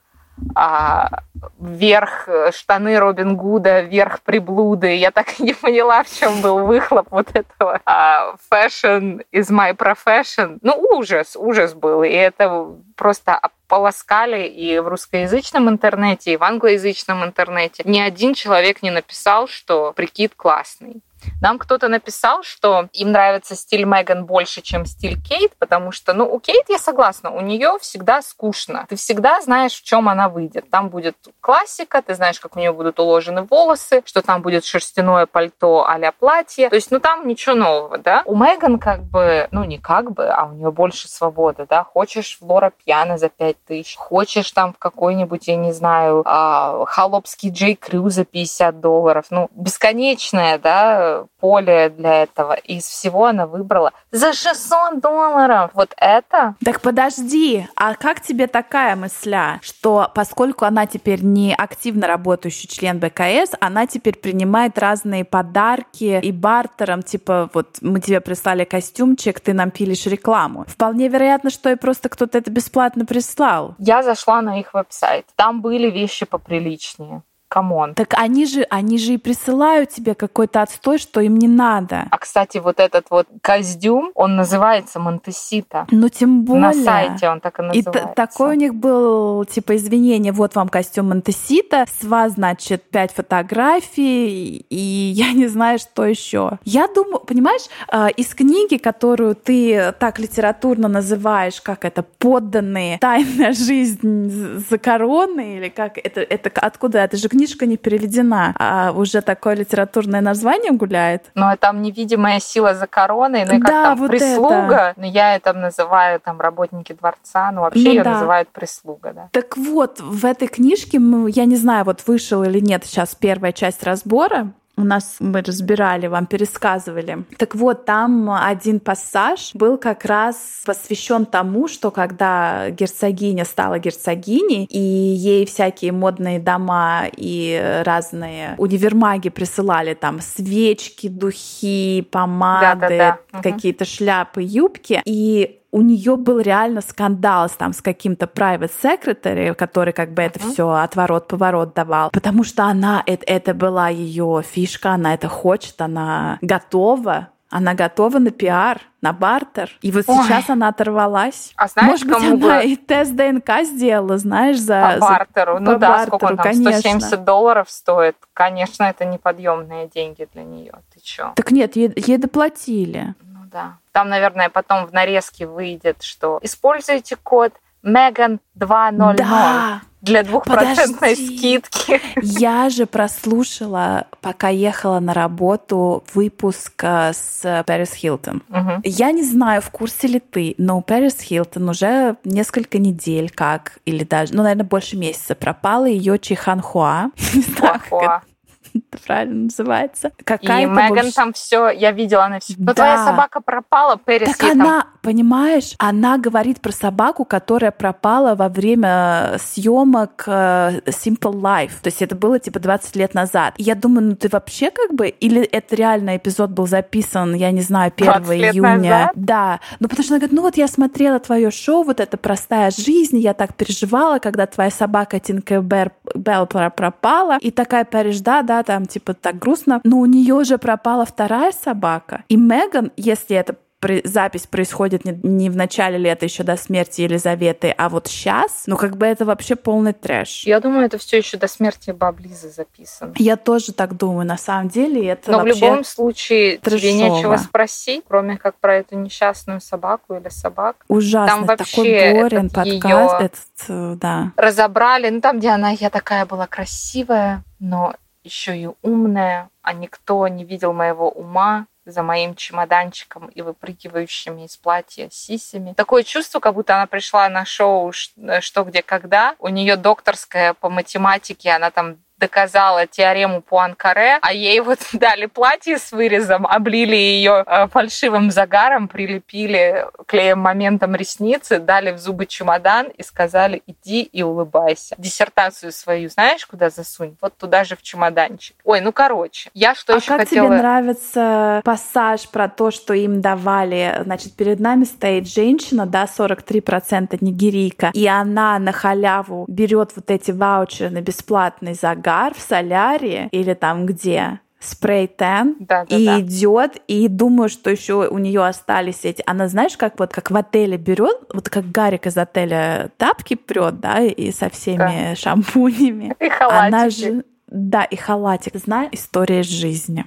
а, 0.55 1.23
вверх 1.59 2.29
э, 2.29 2.53
штаны 2.53 2.99
Робин 2.99 3.37
Гуда, 3.37 3.81
вверх 3.81 4.23
приблуды. 4.23 4.95
Я 4.95 5.11
так 5.11 5.41
и 5.41 5.43
не 5.43 5.55
поняла, 5.55 6.03
в 6.05 6.11
чем 6.11 6.41
был 6.41 6.65
выхлоп 6.67 7.09
вот 7.11 7.29
этого. 7.35 7.81
А, 7.85 8.35
fashion 8.51 9.25
is 9.33 9.51
my 9.51 9.75
profession. 9.75 10.59
Ну, 10.63 10.75
ужас, 10.97 11.37
ужас 11.37 11.75
был. 11.75 12.03
И 12.05 12.11
это 12.11 12.69
просто 12.97 13.41
полоскали 13.67 14.47
и 14.47 14.79
в 14.79 14.89
русскоязычном 14.89 15.69
интернете, 15.69 16.33
и 16.33 16.37
в 16.37 16.45
англоязычном 16.45 17.25
интернете. 17.25 17.83
Ни 17.85 18.01
один 18.01 18.35
человек 18.35 18.83
не 18.83 18.91
написал, 18.91 19.49
что 19.49 19.93
прикид 19.93 20.35
классный. 20.37 21.03
Нам 21.41 21.59
кто-то 21.59 21.89
написал, 21.89 22.43
что 22.43 22.89
им 22.93 23.13
нравится 23.13 23.55
стиль 23.55 23.85
Меган 23.85 24.27
больше, 24.27 24.61
чем 24.61 24.87
стиль 24.87 25.21
Кейт, 25.21 25.57
потому 25.59 25.93
что, 25.93 26.13
ну, 26.13 26.33
у 26.33 26.41
Кейт 26.41 26.67
я 26.69 26.79
согласна, 26.79 27.31
у 27.31 27.41
нее 27.41 27.79
всегда 27.81 28.23
скучно. 28.23 28.87
Ты 28.89 28.97
всегда 28.97 29.41
знаешь, 29.41 29.73
в 29.73 29.85
чем 29.85 30.09
она 30.09 30.29
выйдет. 30.29 30.71
Там 30.71 30.89
будет 30.89 31.17
классика, 31.41 32.03
ты 32.03 32.15
знаешь, 32.15 32.41
как 32.41 32.57
у 32.57 32.59
нее 32.59 32.73
будут 32.73 32.99
уложены 33.01 33.43
волосы, 33.43 34.03
что 34.05 34.23
там 34.23 34.43
будет 34.43 34.65
шерстяное 34.65 35.27
пальто 35.27 35.87
а 35.87 35.99
платье. 36.13 36.69
То 36.69 36.77
есть, 36.77 36.91
ну, 36.91 37.01
там 37.01 37.27
ничего 37.27 37.55
нового, 37.55 37.99
да. 37.99 38.23
У 38.25 38.37
Меган 38.37 38.79
как 38.79 39.03
бы, 39.03 39.49
ну, 39.51 39.65
не 39.65 39.79
как 39.79 40.13
бы, 40.13 40.29
а 40.29 40.47
у 40.47 40.53
нее 40.53 40.71
больше 40.71 41.09
свободы, 41.09 41.67
да. 41.69 41.85
Хочешь 41.85 42.39
в 42.41 42.47
Лора 42.47 42.73
Пьяна 42.85 43.19
за 43.19 43.29
5 43.29 43.57
тысяч, 43.67 43.97
хочешь 43.97 44.51
там 44.53 44.73
в 44.73 44.79
какой-нибудь, 44.79 45.49
я 45.49 45.57
не 45.57 45.73
знаю, 45.73 46.23
а, 46.25 46.85
холопский 46.87 47.51
Джей 47.51 47.75
Крю 47.75 48.09
за 48.11 48.25
50 48.25 48.81
долларов. 48.81 49.27
Ну, 49.31 49.49
бесконечная, 49.53 50.59
да, 50.59 51.08
поле 51.41 51.91
для 51.91 52.23
этого. 52.23 52.55
И 52.55 52.77
из 52.77 52.85
всего 52.85 53.27
она 53.27 53.47
выбрала 53.47 53.93
за 54.11 54.33
600 54.33 55.01
долларов. 55.01 55.71
Вот 55.75 55.95
это? 55.97 56.55
Так 56.65 56.81
подожди, 56.81 57.67
а 57.77 57.95
как 57.95 58.21
тебе 58.21 58.47
такая 58.47 58.97
мысля, 58.97 59.61
что 59.63 60.11
поскольку 60.15 60.65
она 60.65 60.87
теперь 60.87 61.23
не 61.23 61.55
активно 61.55 62.07
работающий 62.07 62.69
член 62.69 62.99
БКС, 62.99 63.53
она 63.61 63.87
теперь 63.87 64.17
принимает 64.17 64.79
разные 64.79 65.25
подарки 65.25 66.21
и 66.23 66.33
бартером, 66.33 67.03
типа 67.03 67.51
вот 67.53 67.79
мы 67.81 68.01
тебе 68.01 68.21
прислали 68.21 68.65
костюмчик, 68.65 69.41
ты 69.41 69.53
нам 69.53 69.71
пилишь 69.71 70.07
рекламу. 70.07 70.65
Вполне 70.67 71.09
вероятно, 71.09 71.51
что 71.51 71.71
и 71.71 71.77
просто 71.77 72.09
кто-то 72.09 72.39
это 72.39 72.51
бесплатно 72.51 73.05
прислал. 73.05 73.75
Я 73.79 74.03
зашла 74.03 74.43
на 74.43 74.61
их 74.61 74.75
веб-сайт. 74.75 75.27
Там 75.37 75.61
были 75.63 75.91
вещи 75.91 76.27
поприличнее 76.27 77.23
come 77.49 77.75
on. 77.75 77.95
Так 77.95 78.15
они 78.17 78.47
же, 78.47 78.67
они 78.71 78.99
же 78.99 79.15
и 79.15 79.17
присылают 79.17 79.91
тебе 79.91 80.15
какой-то 80.15 80.63
отстой, 80.63 80.99
что 80.99 81.21
им 81.21 81.37
не 81.37 81.49
надо. 81.49 82.07
А, 82.11 82.19
кстати, 82.19 82.59
вот 82.59 82.79
этот 82.79 83.07
вот 83.11 83.27
костюм, 83.43 84.13
он 84.15 84.37
называется 84.37 85.01
Montecito. 85.01 85.87
Ну, 85.91 86.09
тем 86.09 86.43
более. 86.45 86.63
На 86.63 86.73
сайте 86.75 87.29
он 87.29 87.41
так 87.41 87.59
и 87.59 87.63
называется. 87.63 88.11
И 88.13 88.15
такой 88.15 88.51
у 88.51 88.59
них 88.59 88.75
был, 88.75 89.45
типа, 89.45 89.77
извинение, 89.77 90.33
вот 90.33 90.55
вам 90.55 90.69
костюм 90.69 91.09
Montecito, 91.09 91.87
с 91.89 92.05
вас, 92.05 92.35
значит, 92.35 92.83
пять 92.91 93.13
фотографий, 93.13 94.67
и 94.69 94.77
я 95.15 95.33
не 95.33 95.47
знаю, 95.47 95.79
что 95.79 96.05
еще. 96.05 96.59
Я 96.65 96.89
думаю, 96.89 97.21
понимаешь, 97.21 97.63
а, 97.89 98.09
из 98.09 98.35
книги, 98.35 98.77
которую 98.77 99.35
ты 99.35 99.93
так 99.99 100.19
литературно 100.19 100.89
называешь, 100.89 101.61
как 101.61 101.85
это, 101.85 102.03
подданные, 102.03 102.99
тайная 102.99 103.53
жизнь 103.53 104.29
за 104.69 104.79
короной, 104.79 105.57
или 105.57 105.69
как 105.69 105.99
это, 105.99 106.21
это 106.21 106.51
откуда? 106.61 106.99
Это 106.99 107.17
же 107.17 107.29
книжка 107.39 107.67
не 107.67 107.77
переведена, 107.77 108.53
а 108.59 108.91
уже 108.91 109.21
такое 109.21 109.55
литературное 109.55 110.21
название 110.21 110.73
гуляет. 110.73 111.31
Ну, 111.37 111.47
там 111.61 111.83
невидимая 111.83 112.41
сила 112.41 112.75
за 112.75 112.89
короной, 112.89 113.45
ну 113.45 113.55
и 113.55 113.61
как 113.61 113.71
да, 113.71 113.85
там 113.85 113.99
вот 113.99 114.11
прислуга, 114.11 114.75
это. 114.75 114.95
ну 114.97 115.07
я 115.07 115.37
это 115.37 115.53
называю 115.53 116.19
там 116.19 116.41
работники 116.41 116.93
дворца, 116.93 117.53
ну 117.53 117.61
вообще 117.61 117.85
ну, 117.85 117.91
ее 117.91 118.03
да. 118.03 118.15
называют 118.15 118.49
прислуга, 118.49 119.13
да. 119.13 119.29
Так 119.31 119.57
вот, 119.57 120.01
в 120.01 120.25
этой 120.25 120.49
книжке, 120.49 120.99
я 121.29 121.45
не 121.45 121.57
знаю, 121.57 121.85
вот 121.85 122.03
вышел 122.09 122.43
или 122.43 122.59
нет 122.59 122.85
сейчас 122.85 123.15
первая 123.15 123.53
часть 123.53 123.85
разбора, 123.85 124.53
у 124.79 124.85
нас 124.85 125.17
мы 125.19 125.43
разбирали, 125.43 126.07
вам 126.07 126.27
пересказывали. 126.27 127.25
Так 127.37 127.55
вот, 127.55 127.85
там 127.85 128.31
один 128.31 128.79
пассаж 128.81 129.51
был 129.55 129.77
как 129.77 130.05
раз 130.05 130.37
посвящен 130.65 131.27
тому, 131.27 131.69
что 131.69 131.91
когда 131.91 132.71
герцогиня 132.71 133.45
стала 133.45 133.79
герцогиней, 133.79 134.65
и 134.65 134.79
ей 134.79 135.45
всякие 135.47 135.93
модные 135.93 136.39
дома 136.39 137.07
и 137.17 137.83
разные 137.85 138.55
универмаги 138.59 139.31
присылали 139.31 139.95
там 139.95 140.21
свечки, 140.21 141.09
духи, 141.09 142.07
помады, 142.11 142.81
да, 142.81 142.89
да, 142.89 143.19
да. 143.33 143.43
какие-то 143.43 143.85
шляпы, 143.85 144.43
юбки, 144.43 145.03
и 145.05 145.59
у 145.71 145.83
нее 145.83 146.17
был 146.17 146.41
реально 146.41 146.81
скандал 146.81 147.49
там 147.57 147.73
с 147.73 147.83
каким-то 147.83 148.27
private 148.27 148.71
secretary, 148.83 149.55
который 149.55 149.93
как 149.93 150.13
бы 150.13 150.23
это 150.23 150.39
все 150.39 150.69
отворот-поворот 150.71 151.75
давал, 151.75 152.11
потому 152.11 152.45
что 152.45 152.65
она, 152.65 153.03
это, 153.07 153.25
это 153.27 153.55
была 153.55 153.89
ее 153.89 154.43
фишка, 154.49 154.93
она 154.93 155.15
это 155.15 155.29
хочет, 155.29 155.81
она 155.81 156.39
готова 156.41 157.29
она 157.51 157.73
готова 157.73 158.19
на 158.19 158.31
пиар, 158.31 158.83
на 159.01 159.13
бартер. 159.13 159.71
И 159.81 159.91
вот 159.91 160.05
Ой. 160.07 160.23
сейчас 160.23 160.51
она 160.51 160.69
оторвалась. 160.69 161.53
А 161.57 161.67
знаешь, 161.69 161.91
Может 161.91 162.07
быть, 162.07 162.17
кому 162.17 162.37
она 162.37 162.61
бы... 162.61 162.67
и 162.67 162.77
тест 162.77 163.15
ДНК 163.15 163.65
сделала, 163.65 164.19
знаешь, 164.19 164.59
за... 164.59 164.99
По 165.01 165.07
бартеру. 165.07 165.55
За... 165.55 165.61
Ну 165.61 165.73
по 165.73 165.79
да, 165.79 165.89
бартеру, 165.89 166.19
сколько 166.19 166.37
там, 166.37 166.45
конечно. 166.45 166.73
170 166.73 167.25
долларов 167.25 167.71
стоит. 167.71 168.17
Конечно, 168.35 168.85
это 168.85 169.07
неподъемные 169.07 169.89
деньги 169.89 170.29
для 170.33 170.43
нее. 170.43 170.75
Ты 170.93 171.01
чё? 171.01 171.33
Так 171.37 171.51
нет, 171.51 171.75
ей, 171.77 171.91
ей 171.97 172.19
доплатили 172.19 173.15
да. 173.51 173.79
Там, 173.93 174.09
наверное, 174.09 174.49
потом 174.49 174.87
в 174.87 174.93
нарезке 174.93 175.47
выйдет, 175.47 176.03
что 176.03 176.39
используйте 176.43 177.17
код 177.17 177.53
Меган 177.83 178.41
200 178.55 179.17
да. 179.17 179.83
для 180.03 180.23
двухпроцентной 180.25 181.15
скидки. 181.15 182.01
Я 182.23 182.71
же 182.71 182.87
прослушала, 182.87 184.07
пока 184.21 184.49
ехала 184.49 184.99
на 185.01 185.15
работу, 185.15 186.05
выпуск 186.13 186.73
э, 186.83 187.13
с 187.13 187.65
Пэрис 187.67 187.95
Хилтон. 187.95 188.43
Угу. 188.49 188.81
Я 188.85 189.13
не 189.13 189.23
знаю, 189.23 189.63
в 189.63 189.71
курсе 189.71 190.09
ли 190.09 190.21
ты, 190.21 190.55
но 190.59 190.79
у 190.79 190.83
Пэрис 190.83 191.21
Хилтон 191.21 191.69
уже 191.69 192.17
несколько 192.25 192.79
недель 192.79 193.31
как, 193.31 193.79
или 193.85 194.05
даже, 194.05 194.35
ну, 194.35 194.43
наверное, 194.43 194.67
больше 194.67 194.97
месяца 194.97 195.35
пропала 195.35 195.87
ее 195.87 196.19
Чиханхуа. 196.19 197.11
Как 197.61 198.25
это 198.75 199.03
правильно 199.07 199.45
называется. 199.45 200.13
Какая 200.25 200.63
и 200.63 200.67
Меган 200.67 200.89
больше... 200.89 201.15
там 201.15 201.33
все, 201.33 201.71
я 201.71 201.93
видела, 201.93 202.25
она 202.25 202.41
все. 202.41 202.55
Но 202.59 202.67
да. 202.67 202.75
твоя 202.75 203.05
собака 203.05 203.41
пропала, 203.41 203.97
Пэрис. 203.97 204.37
Так 204.37 204.51
она, 204.53 204.83
там... 204.83 204.93
понимаешь, 205.03 205.75
она 205.79 206.19
говорит 206.19 206.61
про 206.61 206.73
собаку, 206.73 207.25
которая 207.25 207.71
пропала 207.71 208.35
во 208.35 208.49
время 208.49 209.37
съемок 209.39 210.25
э, 210.27 210.81
Simple 210.87 211.41
Life. 211.41 211.73
То 211.83 211.89
есть 211.89 212.03
это 212.03 212.15
было 212.15 212.39
типа 212.39 212.61
20 212.61 212.97
лет 212.97 213.15
назад. 213.15 213.55
И 213.57 213.63
я 213.63 213.75
думаю, 213.75 214.09
ну 214.09 214.17
ты 214.17 214.29
вообще 214.29 214.71
как 214.71 214.95
бы, 214.95 215.09
или 215.09 215.43
это 215.43 215.77
реально 215.77 216.17
эпизод 216.17 216.51
был 216.51 216.67
записан, 216.67 217.35
я 217.35 217.51
не 217.51 217.61
знаю, 217.61 217.93
1 217.97 218.09
июня. 218.09 218.79
Назад? 218.79 219.11
Да. 219.15 219.61
Ну 219.81 219.89
потому 219.89 220.05
что 220.05 220.15
она 220.15 220.21
говорит, 220.21 220.37
ну 220.37 220.43
вот 220.43 220.57
я 220.57 220.69
смотрела 220.69 221.19
твое 221.19 221.51
шоу, 221.51 221.83
вот 221.83 222.01
это 222.01 222.17
простая 222.17 222.71
жизнь, 222.71 223.19
я 223.19 223.35
так 223.35 223.55
переживала, 223.55 224.19
когда 224.19 224.47
твоя 224.47 224.71
собака 224.71 225.21
Тинкебер 225.21 225.93
Белл 226.15 226.47
пропала. 226.47 227.39
И 227.41 227.51
такая 227.51 227.85
Пэрис, 227.85 228.21
да, 228.21 228.43
да, 228.43 228.63
там 228.63 228.87
типа 228.87 229.15
так 229.15 229.39
грустно, 229.39 229.81
но 229.85 229.99
у 229.99 230.07
нее 230.07 230.45
же 230.45 230.59
пропала 230.59 231.05
вторая 231.05 231.53
собака. 231.53 232.25
И 232.29 232.37
Меган, 232.37 232.93
если 232.97 233.37
это 233.37 233.57
запись 234.05 234.47
происходит 234.47 235.05
не, 235.05 235.19
не 235.23 235.51
в 235.51 235.57
начале 235.57 235.99
лета 235.99 236.25
еще 236.25 236.43
до 236.43 236.57
смерти 236.57 237.03
Елизаветы, 237.03 237.75
а 237.77 237.89
вот 237.89 238.09
сейчас, 238.09 238.65
ну 238.67 238.77
как 238.77 238.97
бы 238.97 239.07
это 239.07 239.25
вообще 239.25 239.57
полный 239.57 239.93
трэш. 239.93 240.45
Я 240.45 240.61
думаю, 240.61 240.87
это 240.87 240.99
все 240.99 241.19
еще 241.19 241.37
до 241.37 241.47
смерти 241.49 241.91
Баблизы 241.91 242.51
записано. 242.51 243.13
Я 243.17 243.37
тоже 243.37 243.73
так 243.73 243.97
думаю, 243.97 244.27
на 244.27 244.37
самом 244.37 244.69
деле 244.69 245.07
это 245.09 245.31
Но 245.31 245.39
вообще 245.39 245.55
в 245.55 245.57
любом 245.59 245.85
случае 245.85 246.59
трэшово. 246.59 246.81
тебе 246.81 246.93
нечего 246.95 247.37
спросить, 247.37 248.05
кроме 248.07 248.37
как 248.37 248.57
про 248.57 248.77
эту 248.77 248.99
несчастную 248.99 249.61
собаку 249.61 250.15
или 250.15 250.29
собак. 250.29 250.77
Ужасно, 250.89 251.37
там 251.37 251.45
вообще 251.45 251.77
такой 251.77 252.23
Борин 252.23 252.51
подкаст, 252.51 253.21
этот, 253.21 253.69
э, 253.69 253.95
да. 253.97 254.33
Разобрали, 254.37 255.09
ну 255.11 255.21
там, 255.21 255.39
где 255.39 255.51
она, 255.51 255.71
я 255.71 255.91
такая 255.91 256.27
была 256.27 256.47
красивая, 256.47 257.45
но 257.61 257.95
еще 258.25 258.59
и 258.59 258.69
умная, 258.83 259.51
а 259.63 259.73
никто 259.73 260.27
не 260.29 260.45
видел 260.45 260.73
моего 260.73 261.09
ума 261.09 261.67
за 261.91 262.03
моим 262.03 262.35
чемоданчиком 262.35 263.27
и 263.29 263.43
выпрыгивающими 263.43 264.45
из 264.45 264.57
платья 264.57 265.09
сисями. 265.11 265.73
Такое 265.75 266.03
чувство, 266.03 266.41
как 266.41 266.55
будто 266.55 266.75
она 266.75 266.87
пришла 266.87 267.29
на 267.29 267.45
шоу 267.45 267.93
«Что, 267.93 268.65
где, 268.65 268.83
когда». 268.83 269.35
У 269.39 269.49
нее 269.49 269.77
докторская 269.77 270.55
по 270.55 270.69
математике, 270.69 271.51
она 271.51 271.71
там 271.71 271.97
доказала 272.19 272.87
теорему 272.87 273.41
Пуанкаре, 273.41 274.19
а 274.21 274.33
ей 274.33 274.61
вот 274.61 274.79
дали 274.93 275.27
платье 275.27 275.79
с 275.79 275.93
вырезом, 275.93 276.47
облили 276.47 276.97
ее 276.97 277.45
э, 277.47 277.69
фальшивым 277.69 278.31
загаром, 278.31 278.89
прилепили 278.89 279.87
клеем 280.07 280.41
моментом 280.41 280.95
ресницы, 280.95 281.59
дали 281.59 281.93
в 281.93 281.99
зубы 281.99 282.27
чемодан 282.27 282.89
и 282.89 283.03
сказали, 283.03 283.63
иди 283.67 284.03
и 284.03 284.23
улыбайся. 284.23 284.95
Диссертацию 284.99 285.73
свою 285.73 286.09
знаешь, 286.11 286.47
куда 286.47 286.71
засунь? 286.71 287.17
Вот 287.21 287.37
туда 287.37 287.65
же 287.65 287.77
в 287.77 287.83
чемоданчик. 287.83 288.57
Ой, 288.65 288.81
ну 288.81 288.93
короче, 288.93 289.51
я 289.55 289.75
что 289.75 289.95
а 289.95 289.97
еще 289.97 290.09
как 290.09 290.21
хотела... 290.21 290.49
тебе 290.49 290.59
нравится 290.59 291.61
пассаж 291.65 292.29
про 292.29 292.49
то, 292.49 292.71
что 292.71 292.95
им 292.95 293.21
давали, 293.21 294.01
значит, 294.05 294.35
перед 294.35 294.61
нами 294.61 294.85
стоит 294.85 295.29
женщина, 295.29 295.87
да, 295.87 296.05
43% 296.05 297.19
нигерийка, 297.21 297.91
и 297.95 298.07
она 298.07 298.59
на 298.59 298.73
халяву 298.73 299.45
берет 299.49 299.93
вот 299.95 300.11
эти 300.11 300.31
ваучеры 300.31 300.91
на 300.91 301.01
бесплатный 301.01 301.75
загар, 301.75 302.08
загар 302.09 302.35
в 302.35 302.41
солярии 302.41 303.29
или 303.33 303.55
там 303.55 303.87
где 303.87 304.41
спрей 304.61 305.07
тен 305.07 305.57
да, 305.61 305.85
да, 305.85 305.97
и 305.97 306.05
да. 306.05 306.21
идет 306.21 306.83
и 306.89 307.07
думаю, 307.07 307.49
что 307.49 307.71
еще 307.71 308.09
у 308.09 308.19
нее 308.19 308.45
остались 308.45 309.05
эти. 309.05 309.23
Она 309.25 309.47
знаешь, 309.49 309.77
как 309.77 309.99
вот 310.01 310.13
как 310.13 310.31
в 310.33 310.37
отеле 310.37 310.77
берет, 310.77 311.17
вот 311.33 311.49
как 311.49 311.71
Гарик 311.71 312.07
из 312.07 312.17
отеля 312.17 312.91
тапки 312.97 313.37
прет, 313.37 313.79
да, 313.79 314.01
и 314.01 314.33
со 314.33 314.51
всеми 314.51 315.11
да. 315.11 315.17
шампунями. 315.17 316.17
И 316.19 316.29
халатики. 316.29 316.67
Она 316.67 316.91
же 316.91 317.25
да, 317.47 317.85
и 317.85 317.97
халатик. 317.97 318.57
Знаю 318.57 318.89
история 318.93 319.43
жизни 319.43 320.05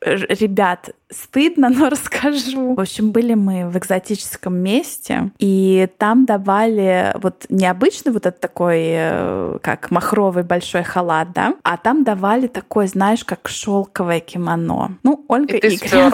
ребят, 0.00 0.90
стыдно, 1.10 1.68
но 1.68 1.88
расскажу. 1.90 2.74
В 2.74 2.80
общем, 2.80 3.10
были 3.10 3.34
мы 3.34 3.68
в 3.68 3.76
экзотическом 3.76 4.56
месте, 4.56 5.30
и 5.38 5.88
там 5.98 6.24
давали 6.24 7.12
вот 7.20 7.46
необычный 7.48 8.12
вот 8.12 8.26
этот 8.26 8.40
такой, 8.40 8.82
э, 8.86 9.58
как 9.62 9.90
махровый 9.90 10.44
большой 10.44 10.82
халат, 10.82 11.32
да, 11.32 11.54
а 11.62 11.76
там 11.76 12.04
давали 12.04 12.46
такой, 12.46 12.86
знаешь, 12.86 13.24
как 13.24 13.48
шелковое 13.48 14.20
кимоно. 14.20 14.98
Ну, 15.02 15.24
Ольга 15.28 15.56
и 15.56 15.76
ты. 15.76 16.12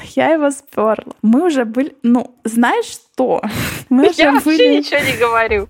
Я 0.14 0.30
его 0.30 0.50
сперла. 0.50 1.14
Мы 1.22 1.46
уже 1.46 1.64
были, 1.64 1.94
ну, 2.02 2.34
знаешь 2.44 2.86
что? 2.86 3.42
Мы 3.88 4.04
Я 4.04 4.10
уже 4.10 4.30
вообще 4.30 4.44
были... 4.44 4.78
ничего 4.78 5.00
не 5.00 5.18
говорю. 5.18 5.66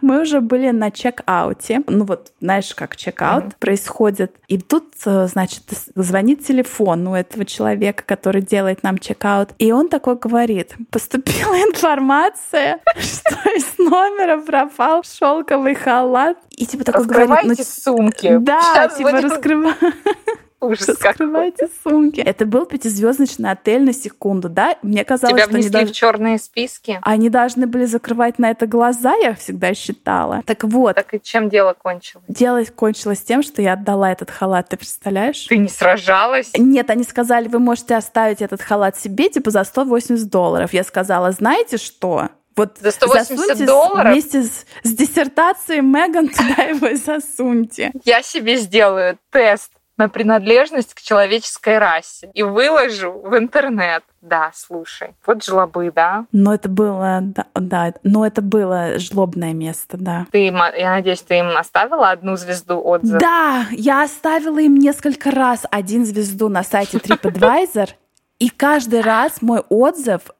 Мы 0.00 0.22
уже 0.22 0.40
были 0.40 0.70
на 0.70 0.90
чек-ауте. 0.90 1.82
Ну 1.86 2.04
вот, 2.04 2.32
знаешь, 2.40 2.74
как 2.74 2.96
чек-аут 2.96 3.44
mm-hmm. 3.44 3.58
происходит. 3.58 4.34
И 4.48 4.58
тут, 4.58 4.94
э, 5.04 5.26
значит, 5.26 5.62
звонит 5.94 6.44
телефон 6.46 7.06
у 7.08 7.14
этого 7.14 7.44
человека, 7.44 8.04
который 8.06 8.42
делает 8.42 8.82
нам 8.82 8.98
чек-аут. 8.98 9.50
И 9.58 9.72
он 9.72 9.88
такой 9.88 10.16
говорит, 10.16 10.74
поступила 10.90 11.54
информация, 11.68 12.80
что 12.96 13.50
из 13.50 13.78
номера 13.78 14.38
пропал 14.38 15.02
шелковый 15.04 15.74
халат. 15.74 16.38
И 16.50 16.66
типа 16.66 16.84
такой 16.84 17.06
говорит... 17.06 17.58
ну, 17.58 17.64
сумки. 17.64 18.36
Да, 18.38 18.88
типа 18.88 19.12
раскрывай. 19.20 19.74
Ужас 20.60 20.88
Раскрывайте 20.88 21.68
сумки. 21.82 22.20
Это 22.20 22.46
был 22.46 22.64
пятизвездочный 22.64 23.50
отель 23.50 23.82
на 23.82 23.92
секунду, 23.92 24.48
да? 24.48 24.76
Мне 24.82 25.04
казалось, 25.04 25.34
Тебя 25.34 25.44
что 25.44 25.56
они 25.56 25.68
внесли 25.68 25.84
в 25.84 25.92
черные 25.92 26.38
списки. 26.38 26.98
Они 27.02 27.28
должны 27.28 27.66
были 27.66 27.84
закрывать 27.84 28.38
на 28.38 28.50
это 28.50 28.66
глаза, 28.66 29.14
я 29.16 29.34
всегда 29.34 29.74
считала. 29.74 30.42
Так 30.46 30.64
вот. 30.64 30.96
Так 30.96 31.12
и 31.14 31.20
чем 31.22 31.50
дело 31.50 31.74
кончилось? 31.74 32.24
Дело 32.28 32.64
кончилось 32.64 33.20
тем, 33.20 33.42
что 33.42 33.60
я 33.60 33.74
отдала 33.74 34.10
этот 34.10 34.30
халат, 34.30 34.70
ты 34.70 34.76
представляешь? 34.76 35.46
Ты 35.46 35.58
не 35.58 35.68
сражалась? 35.68 36.50
Нет, 36.56 36.88
они 36.90 37.04
сказали, 37.04 37.48
вы 37.48 37.58
можете 37.58 37.94
оставить 37.94 38.40
этот 38.40 38.62
халат 38.62 38.96
себе, 38.98 39.28
типа, 39.28 39.50
за 39.50 39.64
180 39.64 40.28
долларов. 40.28 40.72
Я 40.72 40.84
сказала, 40.84 41.32
знаете 41.32 41.76
что? 41.76 42.30
Вот 42.56 42.78
за 42.80 42.90
180 42.90 43.66
долларов? 43.66 44.12
Вместе 44.12 44.42
с, 44.42 44.64
с 44.82 44.90
диссертацией 44.90 45.82
Меган 45.82 46.28
туда 46.28 46.62
его 46.62 46.86
и 46.86 46.94
засуньте. 46.94 47.92
Я 48.04 48.22
себе 48.22 48.56
сделаю 48.56 49.18
тест 49.30 49.72
на 49.96 50.08
принадлежность 50.08 50.94
к 50.94 51.00
человеческой 51.00 51.78
расе 51.78 52.30
и 52.34 52.42
выложу 52.42 53.12
в 53.12 53.36
интернет. 53.36 54.04
Да, 54.20 54.50
слушай, 54.54 55.14
вот 55.24 55.44
жлобы, 55.44 55.92
да? 55.94 56.26
Но 56.32 56.52
это 56.52 56.68
было, 56.68 57.20
да, 57.22 57.46
да, 57.54 57.94
но 58.02 58.26
это 58.26 58.42
было 58.42 58.98
жлобное 58.98 59.52
место, 59.52 59.96
да. 59.96 60.26
Ты, 60.32 60.46
я 60.46 60.90
надеюсь, 60.90 61.22
ты 61.22 61.38
им 61.38 61.56
оставила 61.56 62.10
одну 62.10 62.36
звезду 62.36 62.80
отзыв? 62.80 63.20
Да, 63.20 63.66
я 63.70 64.02
оставила 64.02 64.58
им 64.58 64.74
несколько 64.76 65.30
раз 65.30 65.64
один 65.70 66.04
звезду 66.04 66.48
на 66.48 66.62
сайте 66.62 66.98
TripAdvisor, 66.98 67.90
и 68.38 68.50
каждый 68.50 69.00
раз 69.00 69.40
мой 69.40 69.60
отзыв 69.68 70.30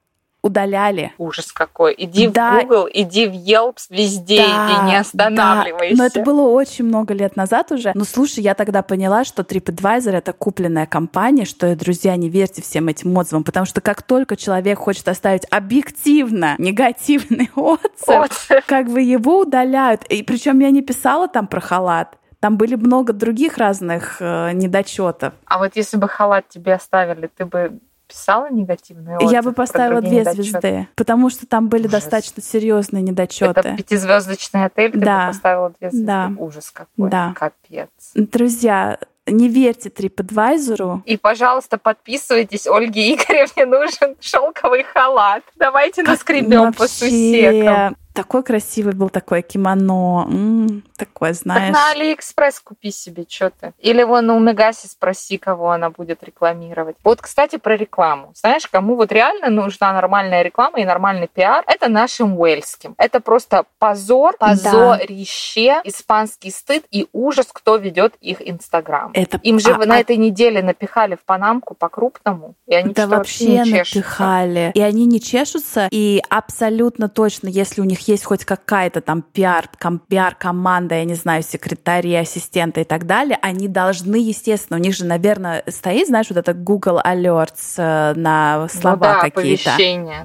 удаляли. 0.47 1.13
Ужас 1.19 1.53
какой. 1.53 1.95
Иди 1.97 2.29
да. 2.29 2.61
в 2.61 2.63
Google, 2.63 2.89
иди 2.93 3.27
в 3.27 3.33
Yelp, 3.33 3.77
везде 3.91 4.39
да, 4.39 4.67
иди, 4.67 4.91
не 4.91 4.97
останавливайся. 4.99 5.97
Да. 5.97 6.03
Но 6.03 6.07
это 6.07 6.23
было 6.23 6.43
очень 6.49 6.85
много 6.85 7.15
лет 7.15 7.37
назад 7.37 7.73
уже. 7.73 7.93
Но 7.95 8.05
слушай, 8.05 8.43
я 8.43 8.55
тогда 8.55 8.83
поняла, 8.83 9.25
что 9.25 9.43
TripAdvisor— 9.43 10.11
это 10.13 10.33
купленная 10.33 10.87
компания, 10.87 11.45
что, 11.45 11.75
друзья, 11.77 12.17
не 12.17 12.29
верьте 12.29 12.63
всем 12.63 12.89
этим 12.89 13.17
отзывам, 13.17 13.45
потому 13.45 13.67
что 13.67 13.81
как 13.81 14.03
только 14.03 14.37
человек 14.37 14.79
хочет 14.79 15.09
оставить 15.09 15.47
объективно 15.51 16.55
негативный 16.59 17.51
отзыв, 17.57 18.09
отзыв. 18.09 18.65
как 18.67 18.89
бы 18.89 19.01
его 19.01 19.41
удаляют. 19.41 20.05
И 20.05 20.23
причем 20.23 20.61
я 20.61 20.71
не 20.71 20.83
писала 20.83 21.29
там 21.29 21.47
про 21.47 21.61
халат. 21.61 22.17
Там 22.41 22.59
были 22.59 22.75
много 22.75 23.13
других 23.13 23.57
разных 23.57 24.19
э, 24.21 24.53
недочетов. 24.53 25.35
А 25.47 25.59
вот 25.59 25.75
если 25.75 25.97
бы 25.97 26.09
халат 26.09 26.49
тебе 26.49 26.75
оставили, 26.75 27.29
ты 27.35 27.47
бы 27.47 27.81
писала 28.07 28.51
негативные 28.51 29.17
отзывы? 29.17 29.33
Я 29.33 29.43
бы 29.43 29.53
поставила 29.53 30.01
две 30.01 30.21
недочеты. 30.21 30.43
звезды, 30.43 30.89
потому 30.95 31.31
что 31.31 31.47
там 31.47 31.69
были 31.69 31.87
Ужас. 31.87 32.03
достаточно 32.03 32.43
серьезные 32.43 33.03
недочеты. 33.03 33.61
Это 33.61 33.77
пятизвездочный 33.77 34.65
отель, 34.65 34.93
ты 34.93 34.99
да. 34.99 35.21
бы 35.21 35.33
поставила 35.33 35.71
две 35.71 35.91
звезды. 35.91 36.07
Да. 36.07 36.33
Ужас 36.39 36.71
какой. 36.71 37.11
Да. 37.11 37.35
Капец. 37.37 37.89
Друзья, 38.15 38.99
не 39.27 39.49
верьте 39.49 39.89
TripAdvisor. 39.89 41.03
И, 41.05 41.17
пожалуйста, 41.17 41.79
подписывайтесь. 41.79 42.67
Ольге 42.67 43.15
Игоревне 43.15 43.67
нужен 43.67 44.17
шелковый 44.21 44.85
халат. 44.85 45.43
Давайте 45.57 46.03
наскребем 46.03 46.73
по 46.73 46.87
сусекам. 46.87 47.97
Такой 48.17 48.43
красивый 48.43 48.95
был 48.95 49.11
такое 49.11 49.43
кимоно. 49.43 50.27
М-м, 50.27 50.83
такое, 50.97 51.35
знаешь. 51.35 51.75
Так 51.75 51.75
на 51.75 51.91
Алиэкспресс 51.91 52.61
купи 52.61 52.91
себе, 52.91 53.27
что 53.29 53.51
ты. 53.51 53.75
Или 53.79 54.05
вон 54.05 54.31
у 54.31 54.39
Меган 54.39 54.87
спроси, 54.87 55.37
кого 55.37 55.71
она 55.71 55.91
будет 55.91 56.25
рекламировать. 56.25 56.97
Вот, 57.05 57.21
кстати, 57.21 57.57
про 57.57 57.77
рекламу. 57.77 58.33
Знаешь, 58.35 58.67
кому 58.69 58.97
вот 58.97 59.13
реально 59.13 59.51
нужна 59.51 59.93
нормальная 59.93 60.41
реклама 60.41 60.81
и 60.81 60.87
нормальный 60.87 61.29
пиар, 61.29 61.63
это 61.67 61.91
нашим 61.91 62.41
уэльским. 62.41 62.95
Это 62.97 63.21
просто 63.21 63.67
позор, 63.79 64.35
позорище, 64.39 65.75
да. 65.75 65.83
испанский 65.85 66.51
стыд 66.51 66.87
и 66.91 67.07
ужас, 67.13 67.49
кто 67.53 67.77
ведет 67.77 68.15
их 68.23 68.39
Инстаграм. 68.41 69.11
Это... 69.13 69.39
Им 69.43 69.61
же 69.61 69.73
а, 69.75 69.85
на 69.85 69.97
а... 69.97 69.99
этой 69.99 70.17
неделе 70.17 70.63
напихали 70.63 71.17
в 71.17 71.25
Панамку 71.27 71.75
по-крупному, 71.75 72.55
и 72.67 72.75
они 72.75 72.95
да 72.95 73.07
вообще, 73.07 73.59
вообще 73.59 73.71
не 73.71 73.79
напихали. 73.79 74.73
И 74.75 74.81
они 74.81 75.05
не 75.05 75.21
чешутся, 75.21 75.89
и 75.91 76.23
абсолютно 76.31 77.11
точно, 77.11 77.49
если 77.49 77.83
у 77.83 77.85
них 77.85 78.06
есть 78.09 78.25
хоть 78.25 78.45
какая-то 78.45 79.01
там 79.01 79.23
пиар, 79.23 79.69
ком, 79.79 79.99
пиар-команда, 79.99 80.97
я 80.97 81.05
не 81.05 81.15
знаю, 81.15 81.43
секретари, 81.43 82.15
ассистенты 82.15 82.83
и 82.83 82.85
так 82.85 83.07
далее, 83.07 83.39
они 83.43 83.69
должны, 83.69 84.17
естественно, 84.17 84.79
у 84.79 84.83
них 84.83 84.95
же, 84.95 85.05
наверное, 85.05 85.63
стоит, 85.69 86.09
знаешь, 86.09 86.27
вот 86.29 86.39
это 86.39 86.55
Google 86.55 87.01
Alerts 87.05 87.75
э, 87.77 88.15
на 88.15 88.69
слова 88.69 88.97
ну 88.97 89.01
да, 89.01 89.21
какие-то. 89.21 89.71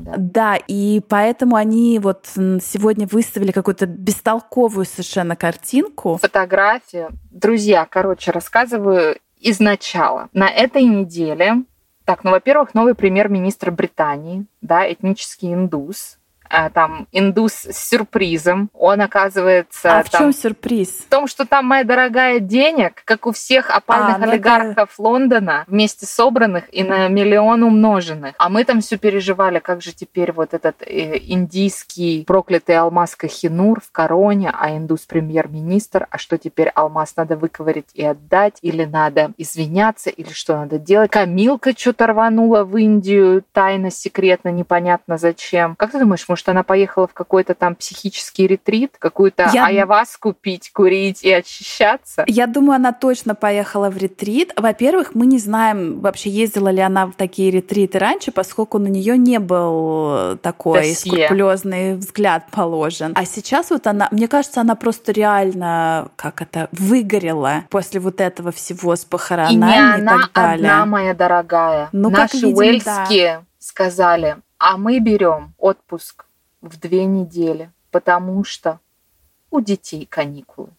Да. 0.01 0.13
да, 0.17 0.55
и 0.67 1.01
поэтому 1.07 1.55
они 1.55 1.99
вот 1.99 2.25
сегодня 2.35 3.07
выставили 3.07 3.51
какую-то 3.51 3.85
бестолковую 3.85 4.85
совершенно 4.85 5.35
картинку. 5.35 6.17
Фотографию. 6.21 7.09
Друзья, 7.29 7.85
короче, 7.89 8.31
рассказываю 8.31 9.17
изначала. 9.39 10.29
На 10.33 10.49
этой 10.49 10.83
неделе 10.83 11.63
так, 12.05 12.23
ну, 12.23 12.31
во-первых, 12.31 12.73
новый 12.73 12.95
премьер-министр 12.95 13.71
Британии, 13.71 14.45
да, 14.61 14.91
этнический 14.91 15.53
индус, 15.53 16.17
там 16.73 17.07
индус 17.11 17.53
с 17.53 17.89
сюрпризом. 17.89 18.69
Он 18.73 19.01
оказывается... 19.01 19.99
А 19.99 20.03
в 20.03 20.09
чем 20.09 20.33
сюрприз? 20.33 20.89
В 20.89 21.09
том, 21.09 21.27
что 21.27 21.45
там, 21.45 21.65
моя 21.65 21.83
дорогая, 21.83 22.39
денег, 22.39 23.01
как 23.05 23.25
у 23.25 23.31
всех 23.31 23.69
опальных 23.69 24.15
а, 24.15 24.19
ну 24.19 24.31
олигархов 24.31 24.93
это... 24.93 25.01
Лондона, 25.01 25.63
вместе 25.67 26.05
собранных 26.05 26.65
и 26.73 26.83
на 26.83 27.07
миллион 27.07 27.63
умноженных. 27.63 28.35
А 28.37 28.49
мы 28.49 28.63
там 28.63 28.81
все 28.81 28.97
переживали, 28.97 29.59
как 29.59 29.81
же 29.81 29.93
теперь 29.93 30.31
вот 30.31 30.53
этот 30.53 30.81
э, 30.81 31.17
индийский 31.17 32.23
проклятый 32.25 32.77
алмаз 32.77 33.15
Кахинур 33.15 33.81
в 33.81 33.91
короне, 33.91 34.51
а 34.53 34.75
индус 34.75 35.01
премьер-министр, 35.01 36.07
а 36.09 36.17
что 36.17 36.37
теперь 36.37 36.69
алмаз 36.69 37.15
надо 37.15 37.35
выковырить 37.35 37.89
и 37.93 38.03
отдать, 38.03 38.57
или 38.61 38.85
надо 38.85 39.31
извиняться, 39.37 40.09
или 40.09 40.29
что 40.29 40.55
надо 40.57 40.77
делать. 40.77 41.11
Камилка 41.11 41.77
что-то 41.77 42.07
рванула 42.07 42.63
в 42.63 42.77
Индию, 42.77 43.43
тайно, 43.51 43.91
секретно, 43.91 44.49
непонятно 44.49 45.17
зачем. 45.17 45.75
Как 45.75 45.91
ты 45.91 45.99
думаешь, 45.99 46.27
может, 46.27 46.40
она 46.49 46.63
поехала 46.63 47.07
в 47.07 47.13
какой-то 47.13 47.53
там 47.53 47.75
психический 47.75 48.47
ретрит, 48.47 48.95
какую-то 48.97 49.49
я... 49.53 49.67
аяваску 49.67 50.33
пить, 50.33 50.71
курить 50.73 51.23
и 51.23 51.31
очищаться? 51.31 52.23
Я 52.27 52.47
думаю, 52.47 52.75
она 52.77 52.93
точно 52.93 53.35
поехала 53.35 53.89
в 53.89 53.97
ретрит. 53.97 54.53
Во-первых, 54.55 55.15
мы 55.15 55.25
не 55.25 55.37
знаем, 55.37 55.99
вообще 55.99 56.29
ездила 56.29 56.69
ли 56.69 56.81
она 56.81 57.07
в 57.07 57.13
такие 57.13 57.51
ретриты 57.51 57.99
раньше, 57.99 58.31
поскольку 58.31 58.77
на 58.79 58.87
нее 58.87 59.17
не 59.17 59.39
был 59.39 60.37
такой 60.37 60.79
Досье. 60.79 60.95
скрупулезный 60.95 61.95
взгляд 61.95 62.45
положен. 62.51 63.13
А 63.15 63.25
сейчас 63.25 63.69
вот 63.69 63.87
она, 63.87 64.07
мне 64.11 64.27
кажется, 64.27 64.61
она 64.61 64.75
просто 64.75 65.11
реально, 65.11 66.09
как 66.15 66.41
это, 66.41 66.69
выгорела 66.71 67.63
после 67.69 67.99
вот 67.99 68.21
этого 68.21 68.51
всего 68.51 68.95
с 68.95 69.05
похоронами 69.05 69.51
и, 69.51 69.57
не 69.57 69.65
и 69.65 70.01
она 70.01 70.17
так 70.17 70.33
далее. 70.33 70.71
одна, 70.71 70.85
моя 70.85 71.13
дорогая. 71.13 71.89
Ну, 71.91 72.09
Наши 72.09 72.21
как 72.21 72.33
видим, 72.33 72.57
уэльские 72.57 73.33
да. 73.39 73.45
сказали, 73.59 74.37
а 74.57 74.77
мы 74.77 74.99
берем 74.99 75.53
отпуск 75.57 76.25
в 76.61 76.79
две 76.79 77.05
недели, 77.05 77.71
потому 77.91 78.43
что 78.43 78.79
у 79.49 79.59
детей 79.61 80.05
каникулы. 80.05 80.69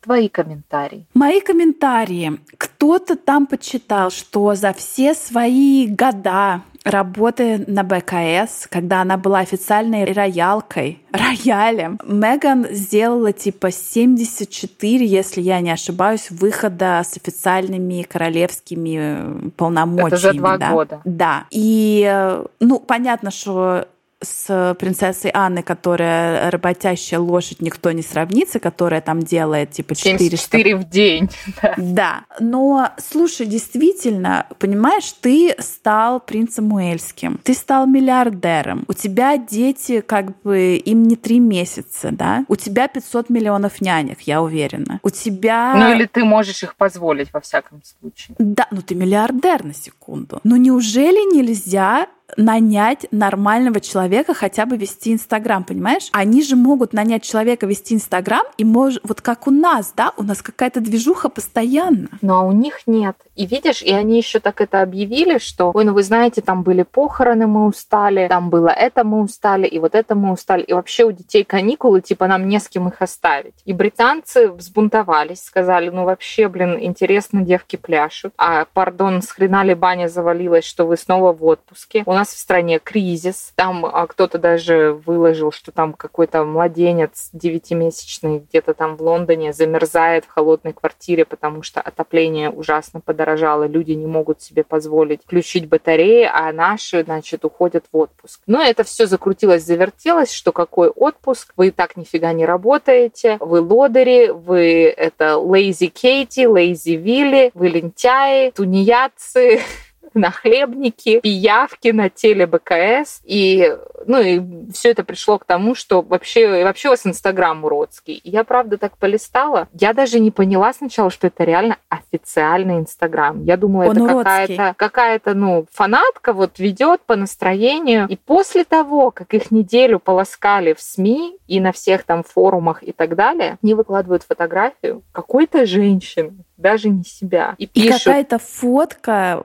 Твои 0.00 0.28
комментарии. 0.28 1.06
Мои 1.14 1.40
комментарии. 1.40 2.38
Кто-то 2.58 3.16
там 3.16 3.46
почитал, 3.46 4.10
что 4.10 4.54
за 4.54 4.72
все 4.72 5.14
свои 5.14 5.88
года 5.88 6.62
работы 6.84 7.64
на 7.66 7.82
БКС, 7.82 8.68
когда 8.70 9.02
она 9.02 9.16
была 9.16 9.40
официальной 9.40 10.04
роялкой, 10.04 11.02
роялем, 11.10 11.98
Меган 12.06 12.68
сделала 12.70 13.32
типа 13.32 13.72
74, 13.72 15.04
если 15.04 15.40
я 15.40 15.60
не 15.60 15.72
ошибаюсь, 15.72 16.30
выхода 16.30 17.02
с 17.04 17.16
официальными 17.16 18.02
королевскими 18.02 19.50
полномочиями. 19.56 20.08
Это 20.08 20.16
за 20.18 20.32
два 20.34 20.56
да? 20.56 20.70
года. 20.70 21.00
Да. 21.04 21.46
И, 21.50 22.06
э, 22.08 22.44
ну, 22.60 22.78
понятно, 22.78 23.32
что 23.32 23.88
с 24.22 24.74
принцессой 24.78 25.30
Анной, 25.34 25.62
которая 25.62 26.50
работящая 26.50 27.20
лошадь, 27.20 27.60
никто 27.60 27.92
не 27.92 28.02
сравнится, 28.02 28.58
которая 28.58 29.00
там 29.00 29.20
делает 29.20 29.72
типа 29.72 29.94
400... 29.94 30.36
4 30.36 30.76
в 30.76 30.88
день. 30.88 31.30
Да. 31.62 31.74
да. 31.76 32.24
Но, 32.40 32.90
слушай, 32.98 33.46
действительно, 33.46 34.46
понимаешь, 34.58 35.12
ты 35.20 35.54
стал 35.58 36.20
принцем 36.20 36.72
Уэльским, 36.72 37.40
ты 37.42 37.54
стал 37.54 37.86
миллиардером, 37.86 38.84
у 38.88 38.92
тебя 38.92 39.36
дети 39.36 40.00
как 40.00 40.40
бы 40.42 40.76
им 40.76 41.04
не 41.04 41.16
три 41.16 41.40
месяца, 41.40 42.10
да? 42.12 42.44
У 42.48 42.56
тебя 42.56 42.88
500 42.88 43.30
миллионов 43.30 43.80
нянек, 43.80 44.20
я 44.22 44.42
уверена. 44.42 45.00
У 45.02 45.10
тебя... 45.10 45.74
Ну 45.76 45.94
или 45.94 46.06
ты 46.06 46.24
можешь 46.24 46.62
их 46.62 46.76
позволить 46.76 47.32
во 47.32 47.40
всяком 47.40 47.82
случае. 47.82 48.36
Да, 48.38 48.66
ну 48.70 48.82
ты 48.82 48.94
миллиардер 48.94 49.64
на 49.64 49.74
секунду. 49.74 50.40
Но 50.44 50.56
неужели 50.56 51.34
нельзя 51.34 52.06
нанять 52.36 53.06
нормального 53.10 53.80
человека 53.80 54.34
хотя 54.34 54.66
бы 54.66 54.76
вести 54.76 55.12
Инстаграм, 55.12 55.64
понимаешь? 55.64 56.08
Они 56.12 56.42
же 56.42 56.56
могут 56.56 56.92
нанять 56.92 57.22
человека 57.22 57.66
вести 57.66 57.94
Инстаграм, 57.94 58.44
и 58.56 58.64
может, 58.64 59.00
вот 59.04 59.20
как 59.20 59.46
у 59.46 59.50
нас, 59.50 59.92
да, 59.96 60.12
у 60.16 60.22
нас 60.22 60.42
какая-то 60.42 60.80
движуха 60.80 61.28
постоянно. 61.28 62.08
А 62.26 62.42
у 62.42 62.52
них 62.52 62.80
нет. 62.86 63.16
И 63.36 63.46
видишь, 63.46 63.82
и 63.82 63.92
они 63.92 64.16
еще 64.16 64.40
так 64.40 64.60
это 64.60 64.82
объявили, 64.82 65.38
что, 65.38 65.70
ой, 65.74 65.84
ну 65.84 65.92
вы 65.92 66.02
знаете, 66.02 66.40
там 66.40 66.62
были 66.62 66.82
похороны, 66.82 67.46
мы 67.46 67.66
устали, 67.66 68.28
там 68.28 68.50
было 68.50 68.68
это, 68.68 69.04
мы 69.04 69.20
устали, 69.20 69.66
и 69.66 69.78
вот 69.78 69.94
это 69.94 70.14
мы 70.14 70.32
устали. 70.32 70.62
И 70.62 70.72
вообще 70.72 71.04
у 71.04 71.12
детей 71.12 71.44
каникулы, 71.44 72.00
типа 72.00 72.26
нам 72.26 72.48
не 72.48 72.58
с 72.58 72.68
кем 72.68 72.88
их 72.88 73.02
оставить. 73.02 73.54
И 73.66 73.72
британцы 73.72 74.48
взбунтовались, 74.50 75.44
сказали, 75.44 75.90
ну 75.90 76.04
вообще, 76.04 76.48
блин, 76.48 76.78
интересно, 76.80 77.42
девки 77.42 77.76
пляшут. 77.76 78.32
А, 78.38 78.64
пардон, 78.72 79.20
с 79.20 79.30
хрена 79.30 79.62
ли 79.64 79.74
баня 79.74 80.08
завалилась, 80.08 80.64
что 80.64 80.86
вы 80.86 80.96
снова 80.96 81.32
в 81.32 81.44
отпуске? 81.44 82.02
У 82.06 82.12
нас 82.12 82.28
в 82.28 82.38
стране 82.38 82.78
кризис. 82.78 83.52
Там 83.54 83.84
а, 83.84 84.06
кто-то 84.06 84.38
даже 84.38 84.98
выложил, 85.04 85.52
что 85.52 85.72
там 85.72 85.92
какой-то 85.92 86.44
младенец 86.44 87.28
девятимесячный 87.32 88.38
где-то 88.38 88.72
там 88.72 88.96
в 88.96 89.02
Лондоне 89.02 89.52
замерзает 89.52 90.24
в 90.24 90.30
холодной 90.30 90.72
квартире, 90.72 91.26
потому 91.26 91.62
что 91.62 91.80
отопление 91.82 92.50
ужасно 92.50 93.00
подорожало, 93.00 93.25
люди 93.66 93.92
не 93.92 94.06
могут 94.06 94.42
себе 94.42 94.62
позволить 94.62 95.22
включить 95.22 95.68
батареи, 95.68 96.28
а 96.32 96.52
наши, 96.52 97.02
значит, 97.02 97.44
уходят 97.44 97.84
в 97.92 97.96
отпуск. 97.96 98.40
Но 98.46 98.62
это 98.62 98.84
все 98.84 99.06
закрутилось, 99.06 99.64
завертелось, 99.64 100.32
что 100.32 100.52
какой 100.52 100.88
отпуск, 100.88 101.52
вы 101.56 101.70
так 101.70 101.96
нифига 101.96 102.32
не 102.32 102.46
работаете, 102.46 103.38
вы 103.40 103.60
лодыри, 103.60 104.30
вы 104.30 104.94
это 104.96 105.34
lazy 105.34 105.88
Кейти, 105.88 106.44
lazy 106.44 106.94
Вилли, 106.94 107.50
вы 107.54 107.68
лентяи, 107.68 108.50
тунеядцы, 108.50 109.60
на 110.16 110.30
хлебнике, 110.30 111.20
пиявки 111.20 111.88
на 111.88 112.08
теле 112.08 112.46
БКС. 112.46 113.20
И, 113.24 113.76
ну, 114.06 114.20
и 114.20 114.40
все 114.72 114.90
это 114.90 115.04
пришло 115.04 115.38
к 115.38 115.44
тому, 115.44 115.74
что 115.74 116.02
вообще, 116.02 116.64
вообще 116.64 116.88
у 116.88 116.92
вас 116.92 117.06
Инстаграм 117.06 117.64
уродский. 117.64 118.14
И 118.14 118.30
я, 118.30 118.44
правда, 118.44 118.78
так 118.78 118.96
полистала. 118.96 119.68
Я 119.72 119.92
даже 119.92 120.18
не 120.18 120.30
поняла 120.30 120.72
сначала, 120.72 121.10
что 121.10 121.26
это 121.26 121.44
реально 121.44 121.76
официальный 121.88 122.78
Инстаграм. 122.78 123.42
Я 123.44 123.56
думала, 123.56 123.84
Он 123.84 123.96
это 123.96 124.06
какая-то, 124.06 124.74
какая-то, 124.76 125.34
ну, 125.34 125.66
фанатка 125.70 126.32
вот 126.32 126.58
ведет 126.58 127.02
по 127.02 127.16
настроению. 127.16 128.06
И 128.08 128.16
после 128.16 128.64
того, 128.64 129.10
как 129.10 129.34
их 129.34 129.50
неделю 129.50 129.98
полоскали 129.98 130.72
в 130.72 130.80
СМИ 130.80 131.36
и 131.46 131.60
на 131.60 131.72
всех 131.72 132.04
там 132.04 132.22
форумах 132.22 132.82
и 132.82 132.92
так 132.92 133.14
далее, 133.16 133.58
они 133.62 133.74
выкладывают 133.74 134.22
фотографию 134.22 135.02
какой-то 135.12 135.66
женщины, 135.66 136.32
даже 136.56 136.88
не 136.88 137.04
себя. 137.04 137.54
И, 137.58 137.66
пишут, 137.66 138.00
и 138.00 138.04
какая-то 138.04 138.38
фотка 138.38 139.44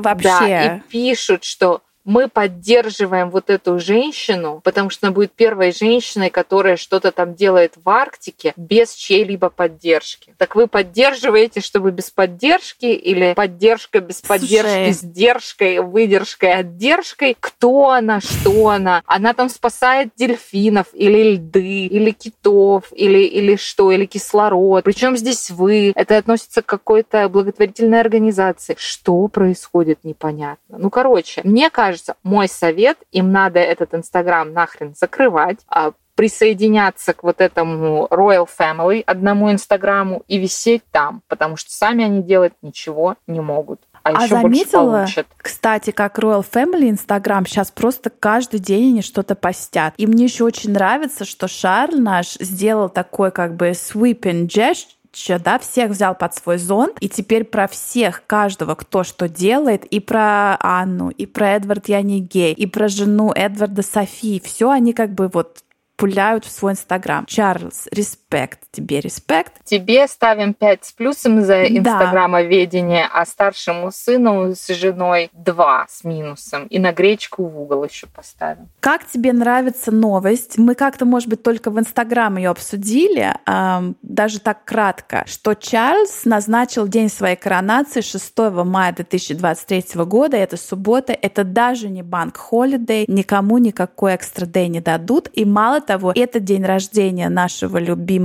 вообще. 0.00 0.28
Да, 0.28 0.76
и 0.76 0.80
пишут, 0.90 1.44
что 1.44 1.82
мы 2.08 2.26
поддерживаем 2.26 3.28
вот 3.28 3.50
эту 3.50 3.78
женщину, 3.78 4.62
потому 4.64 4.88
что 4.88 5.06
она 5.06 5.14
будет 5.14 5.32
первой 5.32 5.72
женщиной, 5.72 6.30
которая 6.30 6.78
что-то 6.78 7.12
там 7.12 7.34
делает 7.34 7.74
в 7.76 7.86
Арктике 7.86 8.54
без 8.56 8.94
чьей-либо 8.94 9.50
поддержки. 9.50 10.34
Так 10.38 10.56
вы 10.56 10.68
поддерживаете, 10.68 11.60
чтобы 11.60 11.90
без 11.90 12.10
поддержки 12.10 12.86
или 12.86 13.34
поддержка 13.34 14.00
без 14.00 14.22
поддержки 14.22 14.90
с 14.90 15.00
держкой, 15.00 15.80
выдержкой, 15.80 16.54
отдержкой? 16.54 17.36
Кто 17.38 17.90
она, 17.90 18.20
что 18.20 18.68
она? 18.68 19.02
Она 19.04 19.34
там 19.34 19.50
спасает 19.50 20.08
дельфинов 20.16 20.86
или 20.94 21.34
льды, 21.34 21.86
или 21.86 22.10
китов, 22.12 22.84
или, 22.92 23.18
или 23.18 23.56
что, 23.56 23.92
или 23.92 24.06
кислород. 24.06 24.82
Причем 24.82 25.14
здесь 25.14 25.50
вы? 25.50 25.92
Это 25.94 26.16
относится 26.16 26.62
к 26.62 26.66
какой-то 26.66 27.28
благотворительной 27.28 28.00
организации. 28.00 28.76
Что 28.78 29.28
происходит, 29.28 30.04
непонятно. 30.04 30.78
Ну, 30.78 30.88
короче, 30.88 31.42
мне 31.44 31.68
кажется, 31.68 31.97
кажется, 31.98 32.16
мой 32.22 32.48
совет, 32.48 32.98
им 33.12 33.32
надо 33.32 33.58
этот 33.58 33.94
Инстаграм 33.94 34.52
нахрен 34.52 34.94
закрывать, 34.94 35.58
а 35.68 35.92
присоединяться 36.14 37.12
к 37.12 37.22
вот 37.22 37.40
этому 37.40 38.08
Royal 38.10 38.48
Family, 38.48 39.02
одному 39.06 39.52
Инстаграму, 39.52 40.24
и 40.26 40.38
висеть 40.38 40.82
там, 40.90 41.22
потому 41.28 41.56
что 41.56 41.70
сами 41.70 42.04
они 42.04 42.22
делать 42.22 42.54
ничего 42.60 43.16
не 43.28 43.40
могут. 43.40 43.80
А, 44.02 44.10
а 44.10 44.24
еще 44.24 44.28
заметила, 44.36 45.06
кстати, 45.36 45.90
как 45.90 46.18
Royal 46.18 46.44
Family 46.48 46.88
Инстаграм 46.88 47.44
сейчас 47.46 47.70
просто 47.70 48.10
каждый 48.10 48.58
день 48.58 48.90
они 48.90 49.02
что-то 49.02 49.34
постят. 49.34 49.94
И 49.96 50.06
мне 50.06 50.24
еще 50.24 50.44
очень 50.44 50.72
нравится, 50.72 51.24
что 51.24 51.46
Шарль 51.46 52.00
наш 52.00 52.34
сделал 52.34 52.88
такой 52.88 53.30
как 53.30 53.54
бы 53.54 53.70
sweeping 53.70 54.46
gesture, 54.46 54.88
да, 55.38 55.58
всех 55.58 55.90
взял 55.90 56.14
под 56.14 56.34
свой 56.34 56.58
зонт, 56.58 56.96
и 57.00 57.08
теперь 57.08 57.44
про 57.44 57.66
всех, 57.68 58.22
каждого, 58.26 58.74
кто 58.74 59.04
что 59.04 59.28
делает, 59.28 59.84
и 59.84 60.00
про 60.00 60.56
Анну, 60.60 61.10
и 61.10 61.26
про 61.26 61.50
Эдвард 61.56 61.88
Я 61.88 62.02
не 62.02 62.20
гей, 62.20 62.52
и 62.52 62.66
про 62.66 62.88
жену 62.88 63.32
Эдварда 63.34 63.82
Софии, 63.82 64.40
все 64.44 64.70
они 64.70 64.92
как 64.92 65.14
бы 65.14 65.28
вот 65.28 65.62
пуляют 65.96 66.44
в 66.44 66.50
свой 66.50 66.72
Инстаграм. 66.72 67.26
Чарльз, 67.26 67.88
респект 67.90 68.27
тебе, 68.70 69.00
респект. 69.00 69.64
Тебе 69.64 70.06
ставим 70.06 70.54
5 70.54 70.84
с 70.84 70.92
плюсом 70.92 71.42
за 71.42 71.64
инстаграмоведение, 71.64 73.08
да. 73.12 73.20
а 73.20 73.26
старшему 73.26 73.90
сыну 73.90 74.54
с 74.54 74.68
женой 74.68 75.30
2 75.32 75.86
с 75.88 76.04
минусом. 76.04 76.66
И 76.66 76.78
на 76.78 76.92
гречку 76.92 77.44
в 77.46 77.60
угол 77.60 77.84
еще 77.84 78.06
поставим. 78.06 78.68
Как 78.80 79.06
тебе 79.06 79.32
нравится 79.32 79.90
новость? 79.90 80.58
Мы 80.58 80.74
как-то, 80.74 81.04
может 81.04 81.28
быть, 81.28 81.42
только 81.42 81.70
в 81.70 81.78
Инстаграм 81.78 82.36
ее 82.36 82.50
обсудили, 82.50 83.34
эм, 83.46 83.96
даже 84.02 84.40
так 84.40 84.64
кратко, 84.64 85.24
что 85.26 85.54
Чарльз 85.54 86.24
назначил 86.24 86.86
день 86.86 87.08
своей 87.08 87.36
коронации 87.36 88.00
6 88.00 88.64
мая 88.64 88.92
2023 88.92 90.04
года. 90.04 90.36
Это 90.36 90.56
суббота. 90.56 91.12
Это 91.12 91.44
даже 91.44 91.88
не 91.88 92.02
банк 92.02 92.36
холидей. 92.36 93.04
Никому 93.08 93.58
никакой 93.58 94.14
экстра 94.16 94.46
дэй 94.46 94.68
не 94.68 94.80
дадут. 94.80 95.28
И 95.32 95.44
мало 95.44 95.80
того, 95.80 96.12
это 96.14 96.40
день 96.40 96.64
рождения 96.64 97.28
нашего 97.28 97.78
любимого, 97.78 98.17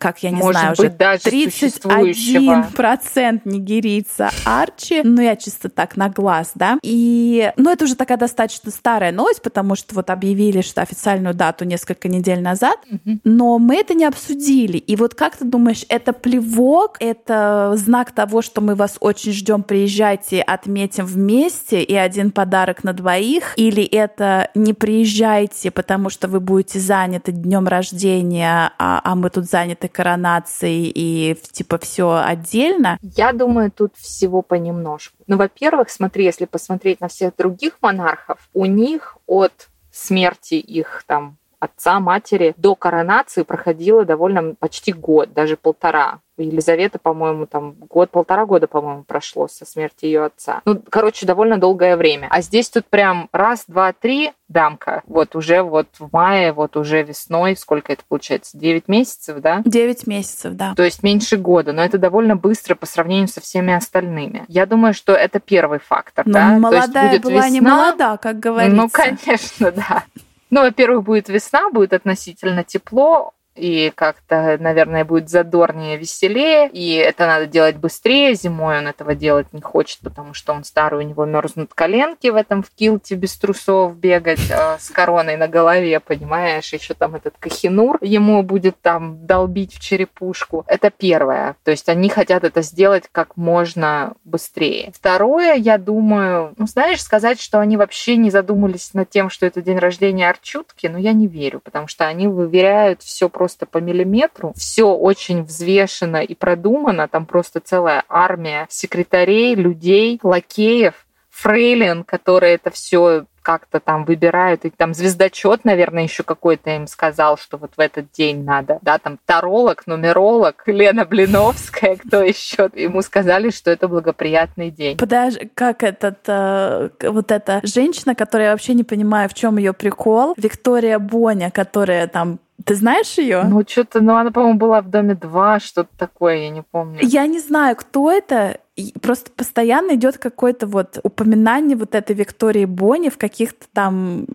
как 0.00 0.22
я 0.22 0.30
не 0.30 0.36
Может 0.36 0.60
знаю, 0.60 0.70
быть, 0.70 0.80
уже 0.80 0.90
даже 0.90 1.22
31% 1.22 3.40
нигерийца 3.44 4.30
Арчи. 4.44 5.02
Ну, 5.02 5.22
я 5.22 5.36
чисто 5.36 5.68
так 5.68 5.96
на 5.96 6.08
глаз, 6.08 6.52
да. 6.54 6.78
И, 6.82 7.52
ну, 7.56 7.70
это 7.70 7.84
уже 7.84 7.94
такая 7.94 8.18
достаточно 8.18 8.70
старая 8.70 9.12
новость, 9.12 9.42
потому 9.42 9.74
что 9.74 9.94
вот 9.94 10.10
объявили, 10.10 10.62
что 10.62 10.82
официальную 10.82 11.34
дату 11.34 11.64
несколько 11.64 12.08
недель 12.08 12.40
назад, 12.40 12.78
но 13.24 13.58
мы 13.58 13.76
это 13.76 13.94
не 13.94 14.04
обсудили. 14.04 14.78
И 14.78 14.96
вот 14.96 15.14
как 15.14 15.36
ты 15.36 15.44
думаешь, 15.44 15.84
это 15.88 16.12
плевок, 16.12 16.96
это 17.00 17.72
знак 17.76 18.12
того, 18.12 18.42
что 18.42 18.60
мы 18.60 18.74
вас 18.74 18.96
очень 19.00 19.32
ждем, 19.32 19.62
приезжайте, 19.62 20.42
отметим 20.42 21.06
вместе, 21.06 21.82
и 21.82 21.94
один 21.94 22.30
подарок 22.30 22.84
на 22.84 22.92
двоих, 22.92 23.54
или 23.56 23.84
это 23.84 24.50
не 24.54 24.72
приезжайте, 24.72 25.70
потому 25.70 26.10
что 26.10 26.28
вы 26.28 26.40
будете 26.40 26.78
заняты 26.78 27.08
заняты 27.08 27.32
днем 27.32 27.66
рождения, 27.66 28.70
а, 28.78 29.00
а 29.02 29.14
мы 29.14 29.30
тут 29.30 29.37
заняты 29.46 29.88
коронацией 29.88 30.92
и 30.94 31.34
типа 31.52 31.78
все 31.78 32.22
отдельно? 32.24 32.98
Я 33.02 33.32
думаю, 33.32 33.70
тут 33.70 33.96
всего 33.96 34.42
понемножку. 34.42 35.16
Ну, 35.26 35.36
во-первых, 35.36 35.90
смотри, 35.90 36.24
если 36.24 36.44
посмотреть 36.44 37.00
на 37.00 37.08
всех 37.08 37.36
других 37.36 37.78
монархов, 37.80 38.38
у 38.52 38.64
них 38.66 39.18
от 39.26 39.68
смерти 39.90 40.54
их 40.54 41.04
там 41.06 41.37
отца, 41.60 42.00
матери 42.00 42.54
до 42.56 42.74
коронации 42.74 43.42
проходило 43.42 44.04
довольно 44.04 44.54
почти 44.58 44.92
год, 44.92 45.32
даже 45.32 45.56
полтора. 45.56 46.20
Елизавета, 46.42 46.98
по-моему, 46.98 47.46
там 47.46 47.72
год, 47.72 48.10
полтора 48.10 48.46
года, 48.46 48.68
по-моему, 48.68 49.02
прошло 49.02 49.48
со 49.48 49.66
смерти 49.66 50.04
ее 50.04 50.24
отца. 50.26 50.62
Ну, 50.64 50.80
короче, 50.88 51.26
довольно 51.26 51.58
долгое 51.58 51.96
время. 51.96 52.28
А 52.30 52.42
здесь 52.42 52.70
тут 52.70 52.86
прям 52.86 53.28
раз, 53.32 53.64
два, 53.66 53.92
три, 53.92 54.32
дамка. 54.48 55.02
Вот 55.06 55.34
уже 55.34 55.62
вот 55.62 55.88
в 55.98 56.10
мае, 56.12 56.52
вот 56.52 56.76
уже 56.76 57.02
весной, 57.02 57.56
сколько 57.56 57.92
это 57.92 58.02
получается? 58.08 58.56
Девять 58.56 58.86
месяцев, 58.86 59.40
да? 59.40 59.62
Девять 59.64 60.06
месяцев, 60.06 60.54
да. 60.54 60.74
То 60.76 60.84
есть 60.84 61.02
меньше 61.02 61.36
года, 61.36 61.72
но 61.72 61.82
это 61.82 61.98
довольно 61.98 62.36
быстро 62.36 62.74
по 62.76 62.86
сравнению 62.86 63.28
со 63.28 63.40
всеми 63.40 63.72
остальными. 63.72 64.44
Я 64.46 64.66
думаю, 64.66 64.94
что 64.94 65.14
это 65.14 65.40
первый 65.40 65.80
фактор, 65.80 66.24
но 66.26 66.34
да? 66.34 66.58
молодая 66.58 67.10
будет 67.10 67.22
была 67.22 67.34
весна, 67.34 67.48
не 67.48 67.60
молода, 67.60 68.16
как 68.16 68.38
говорится. 68.38 68.76
Ну, 68.76 68.88
конечно, 68.88 69.72
да. 69.72 70.04
Ну, 70.50 70.62
во-первых, 70.62 71.04
будет 71.04 71.28
весна, 71.28 71.70
будет 71.70 71.92
относительно 71.92 72.64
тепло, 72.64 73.34
и 73.58 73.90
как-то, 73.94 74.56
наверное, 74.60 75.04
будет 75.04 75.28
задорнее, 75.28 75.96
веселее, 75.96 76.68
и 76.68 76.94
это 76.94 77.26
надо 77.26 77.46
делать 77.46 77.76
быстрее. 77.76 78.34
Зимой 78.34 78.78
он 78.78 78.86
этого 78.86 79.14
делать 79.14 79.52
не 79.52 79.60
хочет, 79.60 80.00
потому 80.00 80.34
что 80.34 80.52
он 80.52 80.64
старый, 80.64 81.04
у 81.04 81.08
него 81.08 81.24
мерзнут 81.24 81.74
коленки 81.74 82.28
в 82.28 82.36
этом 82.36 82.62
в 82.62 82.70
килте 82.70 83.14
без 83.14 83.36
трусов 83.36 83.96
бегать 83.96 84.50
э, 84.50 84.76
с 84.78 84.90
короной 84.90 85.36
на 85.36 85.48
голове, 85.48 86.00
понимаешь? 86.00 86.72
Еще 86.72 86.94
там 86.94 87.14
этот 87.14 87.34
кахинур 87.38 87.98
ему 88.00 88.42
будет 88.42 88.80
там 88.80 89.26
долбить 89.26 89.74
в 89.74 89.80
черепушку. 89.80 90.64
Это 90.66 90.90
первое. 90.90 91.56
То 91.64 91.70
есть 91.70 91.88
они 91.88 92.08
хотят 92.08 92.44
это 92.44 92.62
сделать 92.62 93.04
как 93.10 93.36
можно 93.36 94.14
быстрее. 94.24 94.92
Второе, 94.94 95.54
я 95.54 95.78
думаю, 95.78 96.54
ну, 96.56 96.66
знаешь, 96.66 97.02
сказать, 97.02 97.40
что 97.40 97.60
они 97.60 97.76
вообще 97.76 98.16
не 98.16 98.30
задумались 98.30 98.94
над 98.94 99.10
тем, 99.10 99.30
что 99.30 99.46
это 99.46 99.62
день 99.62 99.78
рождения 99.78 100.28
Арчутки, 100.28 100.86
но 100.86 100.98
я 100.98 101.12
не 101.12 101.26
верю, 101.26 101.60
потому 101.60 101.88
что 101.88 102.06
они 102.06 102.28
выверяют 102.28 103.02
все 103.02 103.28
просто 103.28 103.47
просто 103.48 103.64
по 103.64 103.78
миллиметру. 103.78 104.52
Все 104.56 104.84
очень 104.84 105.42
взвешено 105.42 106.18
и 106.18 106.34
продумано. 106.34 107.08
Там 107.08 107.24
просто 107.24 107.60
целая 107.60 108.04
армия 108.06 108.66
секретарей, 108.68 109.54
людей, 109.54 110.20
лакеев, 110.22 111.06
фрейлин, 111.30 112.04
которые 112.04 112.56
это 112.56 112.70
все 112.70 113.24
как-то 113.40 113.80
там 113.80 114.04
выбирают, 114.04 114.66
и 114.66 114.70
там 114.70 114.92
звездочет, 114.92 115.64
наверное, 115.64 116.02
еще 116.02 116.22
какой-то 116.22 116.68
им 116.68 116.86
сказал, 116.86 117.38
что 117.38 117.56
вот 117.56 117.70
в 117.78 117.80
этот 117.80 118.12
день 118.12 118.44
надо, 118.44 118.78
да, 118.82 118.98
там 118.98 119.18
таролог, 119.24 119.86
нумеролог, 119.86 120.64
Лена 120.66 121.06
Блиновская, 121.06 121.96
кто 121.96 122.22
еще, 122.22 122.68
ему 122.74 123.00
сказали, 123.00 123.48
что 123.48 123.70
это 123.70 123.88
благоприятный 123.88 124.70
день. 124.70 124.98
Подожди, 124.98 125.50
как 125.54 125.82
этот, 125.82 126.18
э, 126.26 126.90
вот 127.04 127.32
эта 127.32 127.60
женщина, 127.62 128.14
которая 128.14 128.48
я 128.48 128.52
вообще 128.52 128.74
не 128.74 128.84
понимаю, 128.84 129.30
в 129.30 129.34
чем 129.34 129.56
ее 129.56 129.72
прикол, 129.72 130.34
Виктория 130.36 130.98
Боня, 130.98 131.50
которая 131.50 132.06
там 132.06 132.40
ты 132.64 132.74
знаешь 132.74 133.16
ее? 133.18 133.44
Ну, 133.44 133.64
что-то, 133.66 134.00
ну, 134.00 134.16
она, 134.16 134.30
по-моему, 134.30 134.58
была 134.58 134.80
в 134.82 134.90
доме 134.90 135.14
2, 135.14 135.60
что-то 135.60 135.90
такое, 135.96 136.38
я 136.38 136.50
не 136.50 136.62
помню. 136.62 136.98
Я 137.02 137.26
не 137.26 137.38
знаю, 137.38 137.76
кто 137.76 138.10
это. 138.10 138.58
Просто 139.00 139.30
постоянно 139.30 139.94
идет 139.94 140.18
какое-то 140.18 140.66
вот 140.66 140.98
упоминание 141.02 141.76
вот 141.76 141.94
этой 141.94 142.14
Виктории 142.14 142.64
Бони 142.64 143.10
в 143.10 143.18
каких-то 143.18 143.66
там 143.72 144.26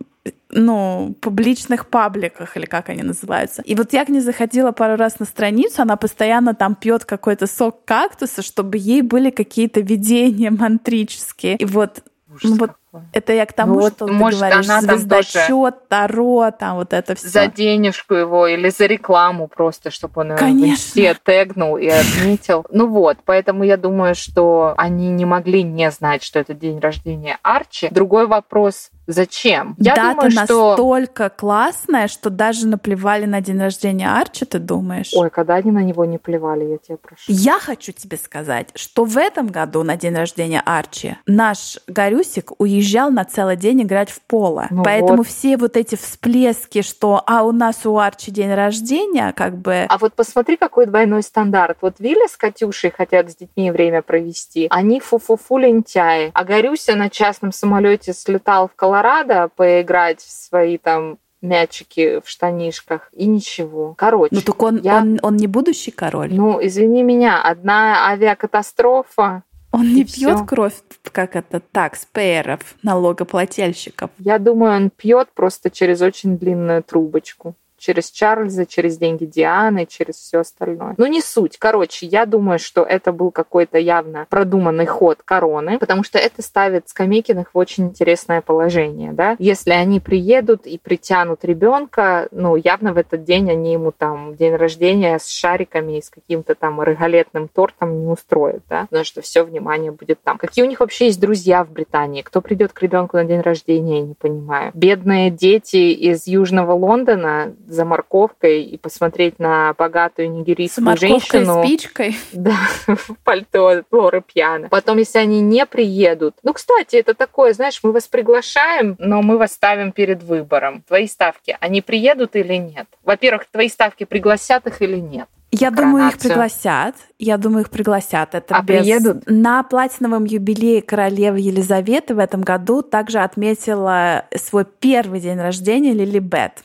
ну, 0.50 1.14
публичных 1.20 1.86
пабликах, 1.86 2.56
или 2.56 2.64
как 2.64 2.88
они 2.88 3.02
называются. 3.02 3.62
И 3.62 3.74
вот 3.74 3.92
я 3.92 4.04
к 4.04 4.08
ней 4.08 4.20
заходила 4.20 4.72
пару 4.72 4.96
раз 4.96 5.18
на 5.18 5.26
страницу, 5.26 5.82
она 5.82 5.96
постоянно 5.96 6.54
там 6.54 6.74
пьет 6.74 7.04
какой-то 7.04 7.46
сок 7.46 7.84
кактуса, 7.84 8.42
чтобы 8.42 8.78
ей 8.78 9.02
были 9.02 9.30
какие-то 9.30 9.80
видения 9.80 10.50
мантрические. 10.50 11.56
И 11.56 11.64
вот, 11.64 12.02
ну, 12.42 12.56
вот 12.56 12.70
такое. 12.94 13.08
Это 13.12 13.32
я 13.32 13.46
к 13.46 13.52
тому, 13.52 13.74
вот, 13.74 13.94
что 13.94 14.06
может, 14.06 14.40
ты 14.40 14.46
говоришь, 14.46 14.68
она 14.68 14.80
звездочет, 14.80 15.88
таро, 15.88 16.50
там 16.50 16.76
вот 16.76 16.92
это 16.92 17.14
все. 17.14 17.28
За 17.28 17.46
денежку 17.46 18.14
его 18.14 18.46
или 18.46 18.68
за 18.68 18.86
рекламу 18.86 19.48
просто, 19.48 19.90
чтобы 19.90 20.22
он 20.22 20.34
в 20.34 20.38
Конечно. 20.38 20.72
инсте 20.72 21.16
тегнул 21.22 21.76
и 21.76 21.88
отметил. 21.88 22.64
Ну 22.70 22.88
вот, 22.88 23.18
поэтому 23.24 23.64
я 23.64 23.76
думаю, 23.76 24.14
что 24.14 24.74
они 24.76 25.08
не 25.10 25.24
могли 25.24 25.62
не 25.62 25.90
знать, 25.90 26.22
что 26.22 26.38
это 26.38 26.54
день 26.54 26.78
рождения 26.78 27.38
Арчи. 27.42 27.88
Другой 27.90 28.26
вопрос, 28.26 28.90
зачем? 29.06 29.74
Я 29.78 29.94
Дата 29.94 30.10
думаю, 30.10 30.30
что... 30.30 30.40
настолько 30.70 31.30
классная, 31.30 32.08
что 32.08 32.30
даже 32.30 32.66
наплевали 32.66 33.26
на 33.26 33.40
день 33.40 33.60
рождения 33.60 34.08
Арчи, 34.08 34.44
ты 34.44 34.58
думаешь? 34.58 35.10
Ой, 35.14 35.30
когда 35.30 35.54
они 35.54 35.70
на 35.70 35.82
него 35.82 36.04
не 36.04 36.18
плевали, 36.18 36.64
я 36.64 36.78
тебя 36.78 36.96
прошу. 36.96 37.24
Я 37.26 37.58
хочу 37.58 37.92
тебе 37.92 38.16
сказать, 38.16 38.68
что 38.74 39.04
в 39.04 39.16
этом 39.16 39.48
году 39.48 39.82
на 39.82 39.96
день 39.96 40.14
рождения 40.14 40.62
Арчи 40.64 41.16
наш 41.26 41.78
Горюсик 41.86 42.52
уезжал 42.84 43.10
на 43.10 43.24
целый 43.24 43.56
день 43.56 43.82
играть 43.82 44.10
в 44.10 44.20
поло. 44.20 44.66
Ну 44.70 44.82
Поэтому 44.82 45.18
вот. 45.18 45.26
все 45.26 45.56
вот 45.56 45.76
эти 45.76 45.94
всплески, 45.94 46.82
что 46.82 47.22
а 47.26 47.42
у 47.42 47.52
нас 47.52 47.86
у 47.86 47.98
Арчи 47.98 48.30
день 48.30 48.52
рождения, 48.52 49.32
как 49.32 49.56
бы... 49.56 49.86
А 49.88 49.98
вот 49.98 50.14
посмотри, 50.14 50.56
какой 50.56 50.86
двойной 50.86 51.22
стандарт. 51.22 51.78
Вот 51.80 51.94
Вилли 51.98 52.28
с 52.28 52.36
Катюшей 52.36 52.90
хотят 52.90 53.30
с 53.30 53.36
детьми 53.36 53.70
время 53.70 54.02
провести. 54.02 54.66
Они 54.70 55.00
фу-фу-фу 55.00 55.58
лентяи. 55.58 56.30
А 56.34 56.44
Горюся 56.44 56.94
на 56.94 57.08
частном 57.08 57.52
самолете 57.52 58.12
слетал 58.12 58.68
в 58.68 58.74
Колорадо 58.76 59.48
поиграть 59.56 60.20
в 60.20 60.30
свои 60.30 60.78
там 60.78 61.18
мячики 61.40 62.20
в 62.24 62.28
штанишках 62.28 63.08
и 63.12 63.26
ничего. 63.26 63.94
Короче, 63.98 64.34
Ну 64.34 64.40
так 64.40 64.62
он, 64.62 64.80
я- 64.82 64.96
он, 64.98 65.18
он 65.22 65.36
не 65.36 65.46
будущий 65.46 65.90
король. 65.90 66.32
ну, 66.32 66.58
извини 66.64 67.02
меня, 67.02 67.42
одна 67.42 68.06
авиакатастрофа. 68.08 69.42
Он 69.74 69.94
не 69.94 70.04
пьет 70.04 70.46
кровь, 70.46 70.74
как 71.10 71.36
это, 71.36 71.60
такспейеров, 71.60 72.76
налогоплательщиков. 72.82 74.10
Я 74.18 74.38
думаю, 74.38 74.76
он 74.76 74.90
пьет 74.90 75.28
просто 75.34 75.70
через 75.70 76.00
очень 76.00 76.38
длинную 76.38 76.82
трубочку. 76.82 77.54
Через 77.84 78.10
Чарльза, 78.10 78.64
через 78.64 78.96
деньги 78.96 79.26
Дианы, 79.26 79.84
через 79.84 80.14
все 80.14 80.38
остальное. 80.38 80.94
Ну, 80.96 81.04
не 81.04 81.20
суть. 81.20 81.58
Короче, 81.58 82.06
я 82.06 82.24
думаю, 82.24 82.58
что 82.58 82.82
это 82.82 83.12
был 83.12 83.30
какой-то 83.30 83.76
явно 83.76 84.26
продуманный 84.30 84.86
ход 84.86 85.18
короны, 85.22 85.78
потому 85.78 86.02
что 86.02 86.18
это 86.18 86.40
ставит 86.40 86.88
Скамейкиных 86.88 87.50
в 87.52 87.58
очень 87.58 87.84
интересное 87.84 88.40
положение, 88.40 89.12
да. 89.12 89.36
Если 89.38 89.72
они 89.72 90.00
приедут 90.00 90.66
и 90.66 90.78
притянут 90.78 91.44
ребенка, 91.44 92.28
ну, 92.30 92.56
явно 92.56 92.94
в 92.94 92.96
этот 92.96 93.22
день 93.24 93.50
они 93.50 93.74
ему 93.74 93.92
там 93.92 94.34
день 94.34 94.54
рождения 94.54 95.18
с 95.18 95.28
шариками 95.28 95.98
и 95.98 96.02
с 96.02 96.08
каким-то 96.08 96.54
там 96.54 96.80
рогалетным 96.80 97.48
тортом 97.48 98.00
не 98.00 98.06
устроят, 98.06 98.62
да, 98.70 98.86
потому 98.88 99.04
что 99.04 99.20
все 99.20 99.42
внимание 99.42 99.90
будет 99.90 100.22
там. 100.22 100.38
Какие 100.38 100.64
у 100.64 100.68
них 100.68 100.80
вообще 100.80 101.06
есть 101.08 101.20
друзья 101.20 101.62
в 101.64 101.70
Британии? 101.70 102.22
Кто 102.22 102.40
придет 102.40 102.72
к 102.72 102.80
ребенку 102.80 103.18
на 103.18 103.24
день 103.24 103.42
рождения, 103.42 103.98
я 103.98 104.06
не 104.06 104.14
понимаю. 104.14 104.70
Бедные 104.72 105.30
дети 105.30 105.92
из 105.92 106.26
Южного 106.26 106.72
Лондона 106.72 107.54
за 107.74 107.84
морковкой 107.84 108.62
и 108.62 108.78
посмотреть 108.78 109.38
на 109.38 109.74
богатую 109.76 110.28
С 110.28 110.30
нигерийскую 110.30 110.84
морковкой 110.86 111.40
женщину. 111.44 111.62
и 111.62 111.66
спичкой. 111.66 112.16
Да, 112.32 112.56
в 112.86 113.16
пальто 113.24 113.82
Лоры 113.90 114.22
Пьяна. 114.22 114.68
Потом, 114.68 114.98
если 114.98 115.18
они 115.18 115.40
не 115.40 115.66
приедут... 115.66 116.34
Ну, 116.42 116.52
кстати, 116.52 116.96
это 116.96 117.14
такое, 117.14 117.52
знаешь, 117.52 117.80
мы 117.82 117.92
вас 117.92 118.06
приглашаем, 118.08 118.96
но 118.98 119.22
мы 119.22 119.38
вас 119.38 119.52
ставим 119.52 119.92
перед 119.92 120.22
выбором. 120.22 120.82
Твои 120.86 121.06
ставки, 121.06 121.56
они 121.60 121.82
приедут 121.82 122.36
или 122.36 122.54
нет? 122.54 122.86
Во-первых, 123.04 123.46
твои 123.50 123.68
ставки 123.68 124.04
пригласят 124.04 124.66
их 124.66 124.80
или 124.82 124.96
нет? 124.96 125.28
Я 125.56 125.70
думаю, 125.70 126.08
их 126.08 126.18
коронацию. 126.18 126.30
пригласят. 126.30 126.94
Я 127.20 127.36
думаю, 127.38 127.60
их 127.62 127.70
пригласят. 127.70 128.34
Это 128.34 128.56
А 128.56 128.62
без- 128.62 128.78
приедут? 128.80 129.22
На 129.26 129.62
платиновом 129.62 130.24
юбилее 130.24 130.82
королевы 130.82 131.38
Елизаветы 131.38 132.14
в 132.16 132.18
этом 132.18 132.40
году 132.42 132.82
также 132.82 133.20
отметила 133.20 134.24
свой 134.36 134.64
первый 134.64 135.20
день 135.20 135.38
рождения 135.38 135.92
Лили 135.92 136.18
Бет. 136.18 136.64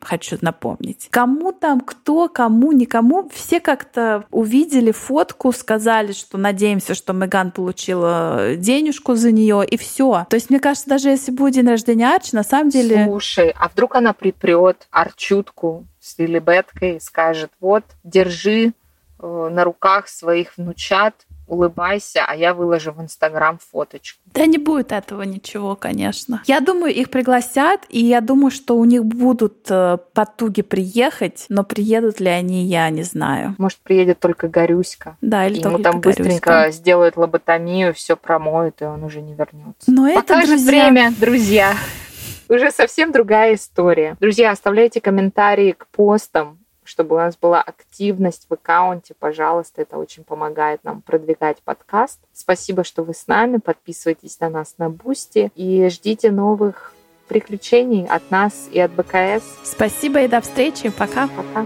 Хочу 0.00 0.38
напомнить. 0.40 1.08
Кому 1.10 1.52
там, 1.52 1.80
кто, 1.80 2.28
кому, 2.28 2.72
никому, 2.72 3.28
все 3.32 3.60
как-то 3.60 4.24
увидели 4.30 4.92
фотку, 4.92 5.52
сказали, 5.52 6.12
что 6.12 6.38
надеемся, 6.38 6.94
что 6.94 7.12
Меган 7.12 7.50
получила 7.50 8.56
денежку 8.56 9.14
за 9.14 9.30
нее, 9.32 9.64
и 9.64 9.76
все. 9.76 10.26
То 10.30 10.36
есть, 10.36 10.50
мне 10.50 10.60
кажется, 10.60 10.88
даже 10.88 11.10
если 11.10 11.32
будет 11.32 11.54
день 11.54 11.68
рождения 11.68 12.14
Арчи, 12.14 12.34
на 12.34 12.42
самом 12.42 12.70
деле... 12.70 13.04
Слушай, 13.04 13.54
а 13.56 13.68
вдруг 13.68 13.96
она 13.96 14.12
припрет 14.12 14.86
Арчутку 14.90 15.86
с 16.00 16.18
Лилибеткой 16.18 16.96
и 16.96 17.00
скажет, 17.00 17.50
вот, 17.60 17.84
держи 18.04 18.72
э, 19.18 19.48
на 19.52 19.64
руках 19.64 20.08
своих 20.08 20.56
внучат, 20.56 21.14
улыбайся, 21.50 22.24
а 22.26 22.34
я 22.34 22.54
выложу 22.54 22.92
в 22.92 23.00
Инстаграм 23.02 23.58
фоточку. 23.58 24.20
Да 24.32 24.46
не 24.46 24.58
будет 24.58 24.92
этого 24.92 25.22
ничего, 25.22 25.74
конечно. 25.76 26.42
Я 26.46 26.60
думаю, 26.60 26.94
их 26.94 27.10
пригласят, 27.10 27.80
и 27.88 28.04
я 28.04 28.20
думаю, 28.20 28.50
что 28.50 28.76
у 28.76 28.84
них 28.84 29.04
будут 29.04 29.66
э, 29.68 29.98
потуги 30.14 30.62
приехать, 30.62 31.46
но 31.48 31.64
приедут 31.64 32.20
ли 32.20 32.28
они, 32.28 32.64
я 32.64 32.88
не 32.90 33.02
знаю. 33.02 33.56
Может, 33.58 33.78
приедет 33.78 34.20
только 34.20 34.48
Горюська. 34.48 35.16
Да, 35.20 35.46
или 35.46 35.54
Ему 35.58 35.62
только 35.62 35.82
там 35.82 36.00
Горюська. 36.00 36.22
быстренько 36.22 36.70
сделают 36.70 37.16
лоботомию, 37.16 37.92
все 37.92 38.16
промоют, 38.16 38.80
и 38.80 38.84
он 38.84 39.02
уже 39.02 39.20
не 39.20 39.34
вернется. 39.34 39.90
Но 39.90 40.08
это, 40.08 40.20
Покажет 40.20 40.48
друзья, 40.50 40.84
время, 40.84 41.12
друзья. 41.18 41.74
Уже 42.48 42.70
совсем 42.70 43.12
другая 43.12 43.54
история. 43.54 44.16
Друзья, 44.20 44.50
оставляйте 44.50 45.00
комментарии 45.00 45.72
к 45.72 45.86
постам, 45.88 46.58
чтобы 46.90 47.14
у 47.14 47.18
нас 47.18 47.36
была 47.36 47.62
активность 47.62 48.46
в 48.48 48.54
аккаунте. 48.54 49.14
Пожалуйста, 49.16 49.82
это 49.82 49.96
очень 49.96 50.24
помогает 50.24 50.82
нам 50.82 51.02
продвигать 51.02 51.58
подкаст. 51.62 52.18
Спасибо, 52.32 52.82
что 52.82 53.04
вы 53.04 53.14
с 53.14 53.28
нами. 53.28 53.58
Подписывайтесь 53.58 54.40
на 54.40 54.50
нас 54.50 54.74
на 54.78 54.90
Бусти 54.90 55.52
и 55.54 55.88
ждите 55.88 56.32
новых 56.32 56.92
приключений 57.28 58.06
от 58.08 58.28
нас 58.32 58.68
и 58.72 58.80
от 58.80 58.90
БКС. 58.90 59.44
Спасибо 59.62 60.22
и 60.22 60.28
до 60.28 60.40
встречи. 60.40 60.90
Пока. 60.90 61.28
Пока. 61.28 61.64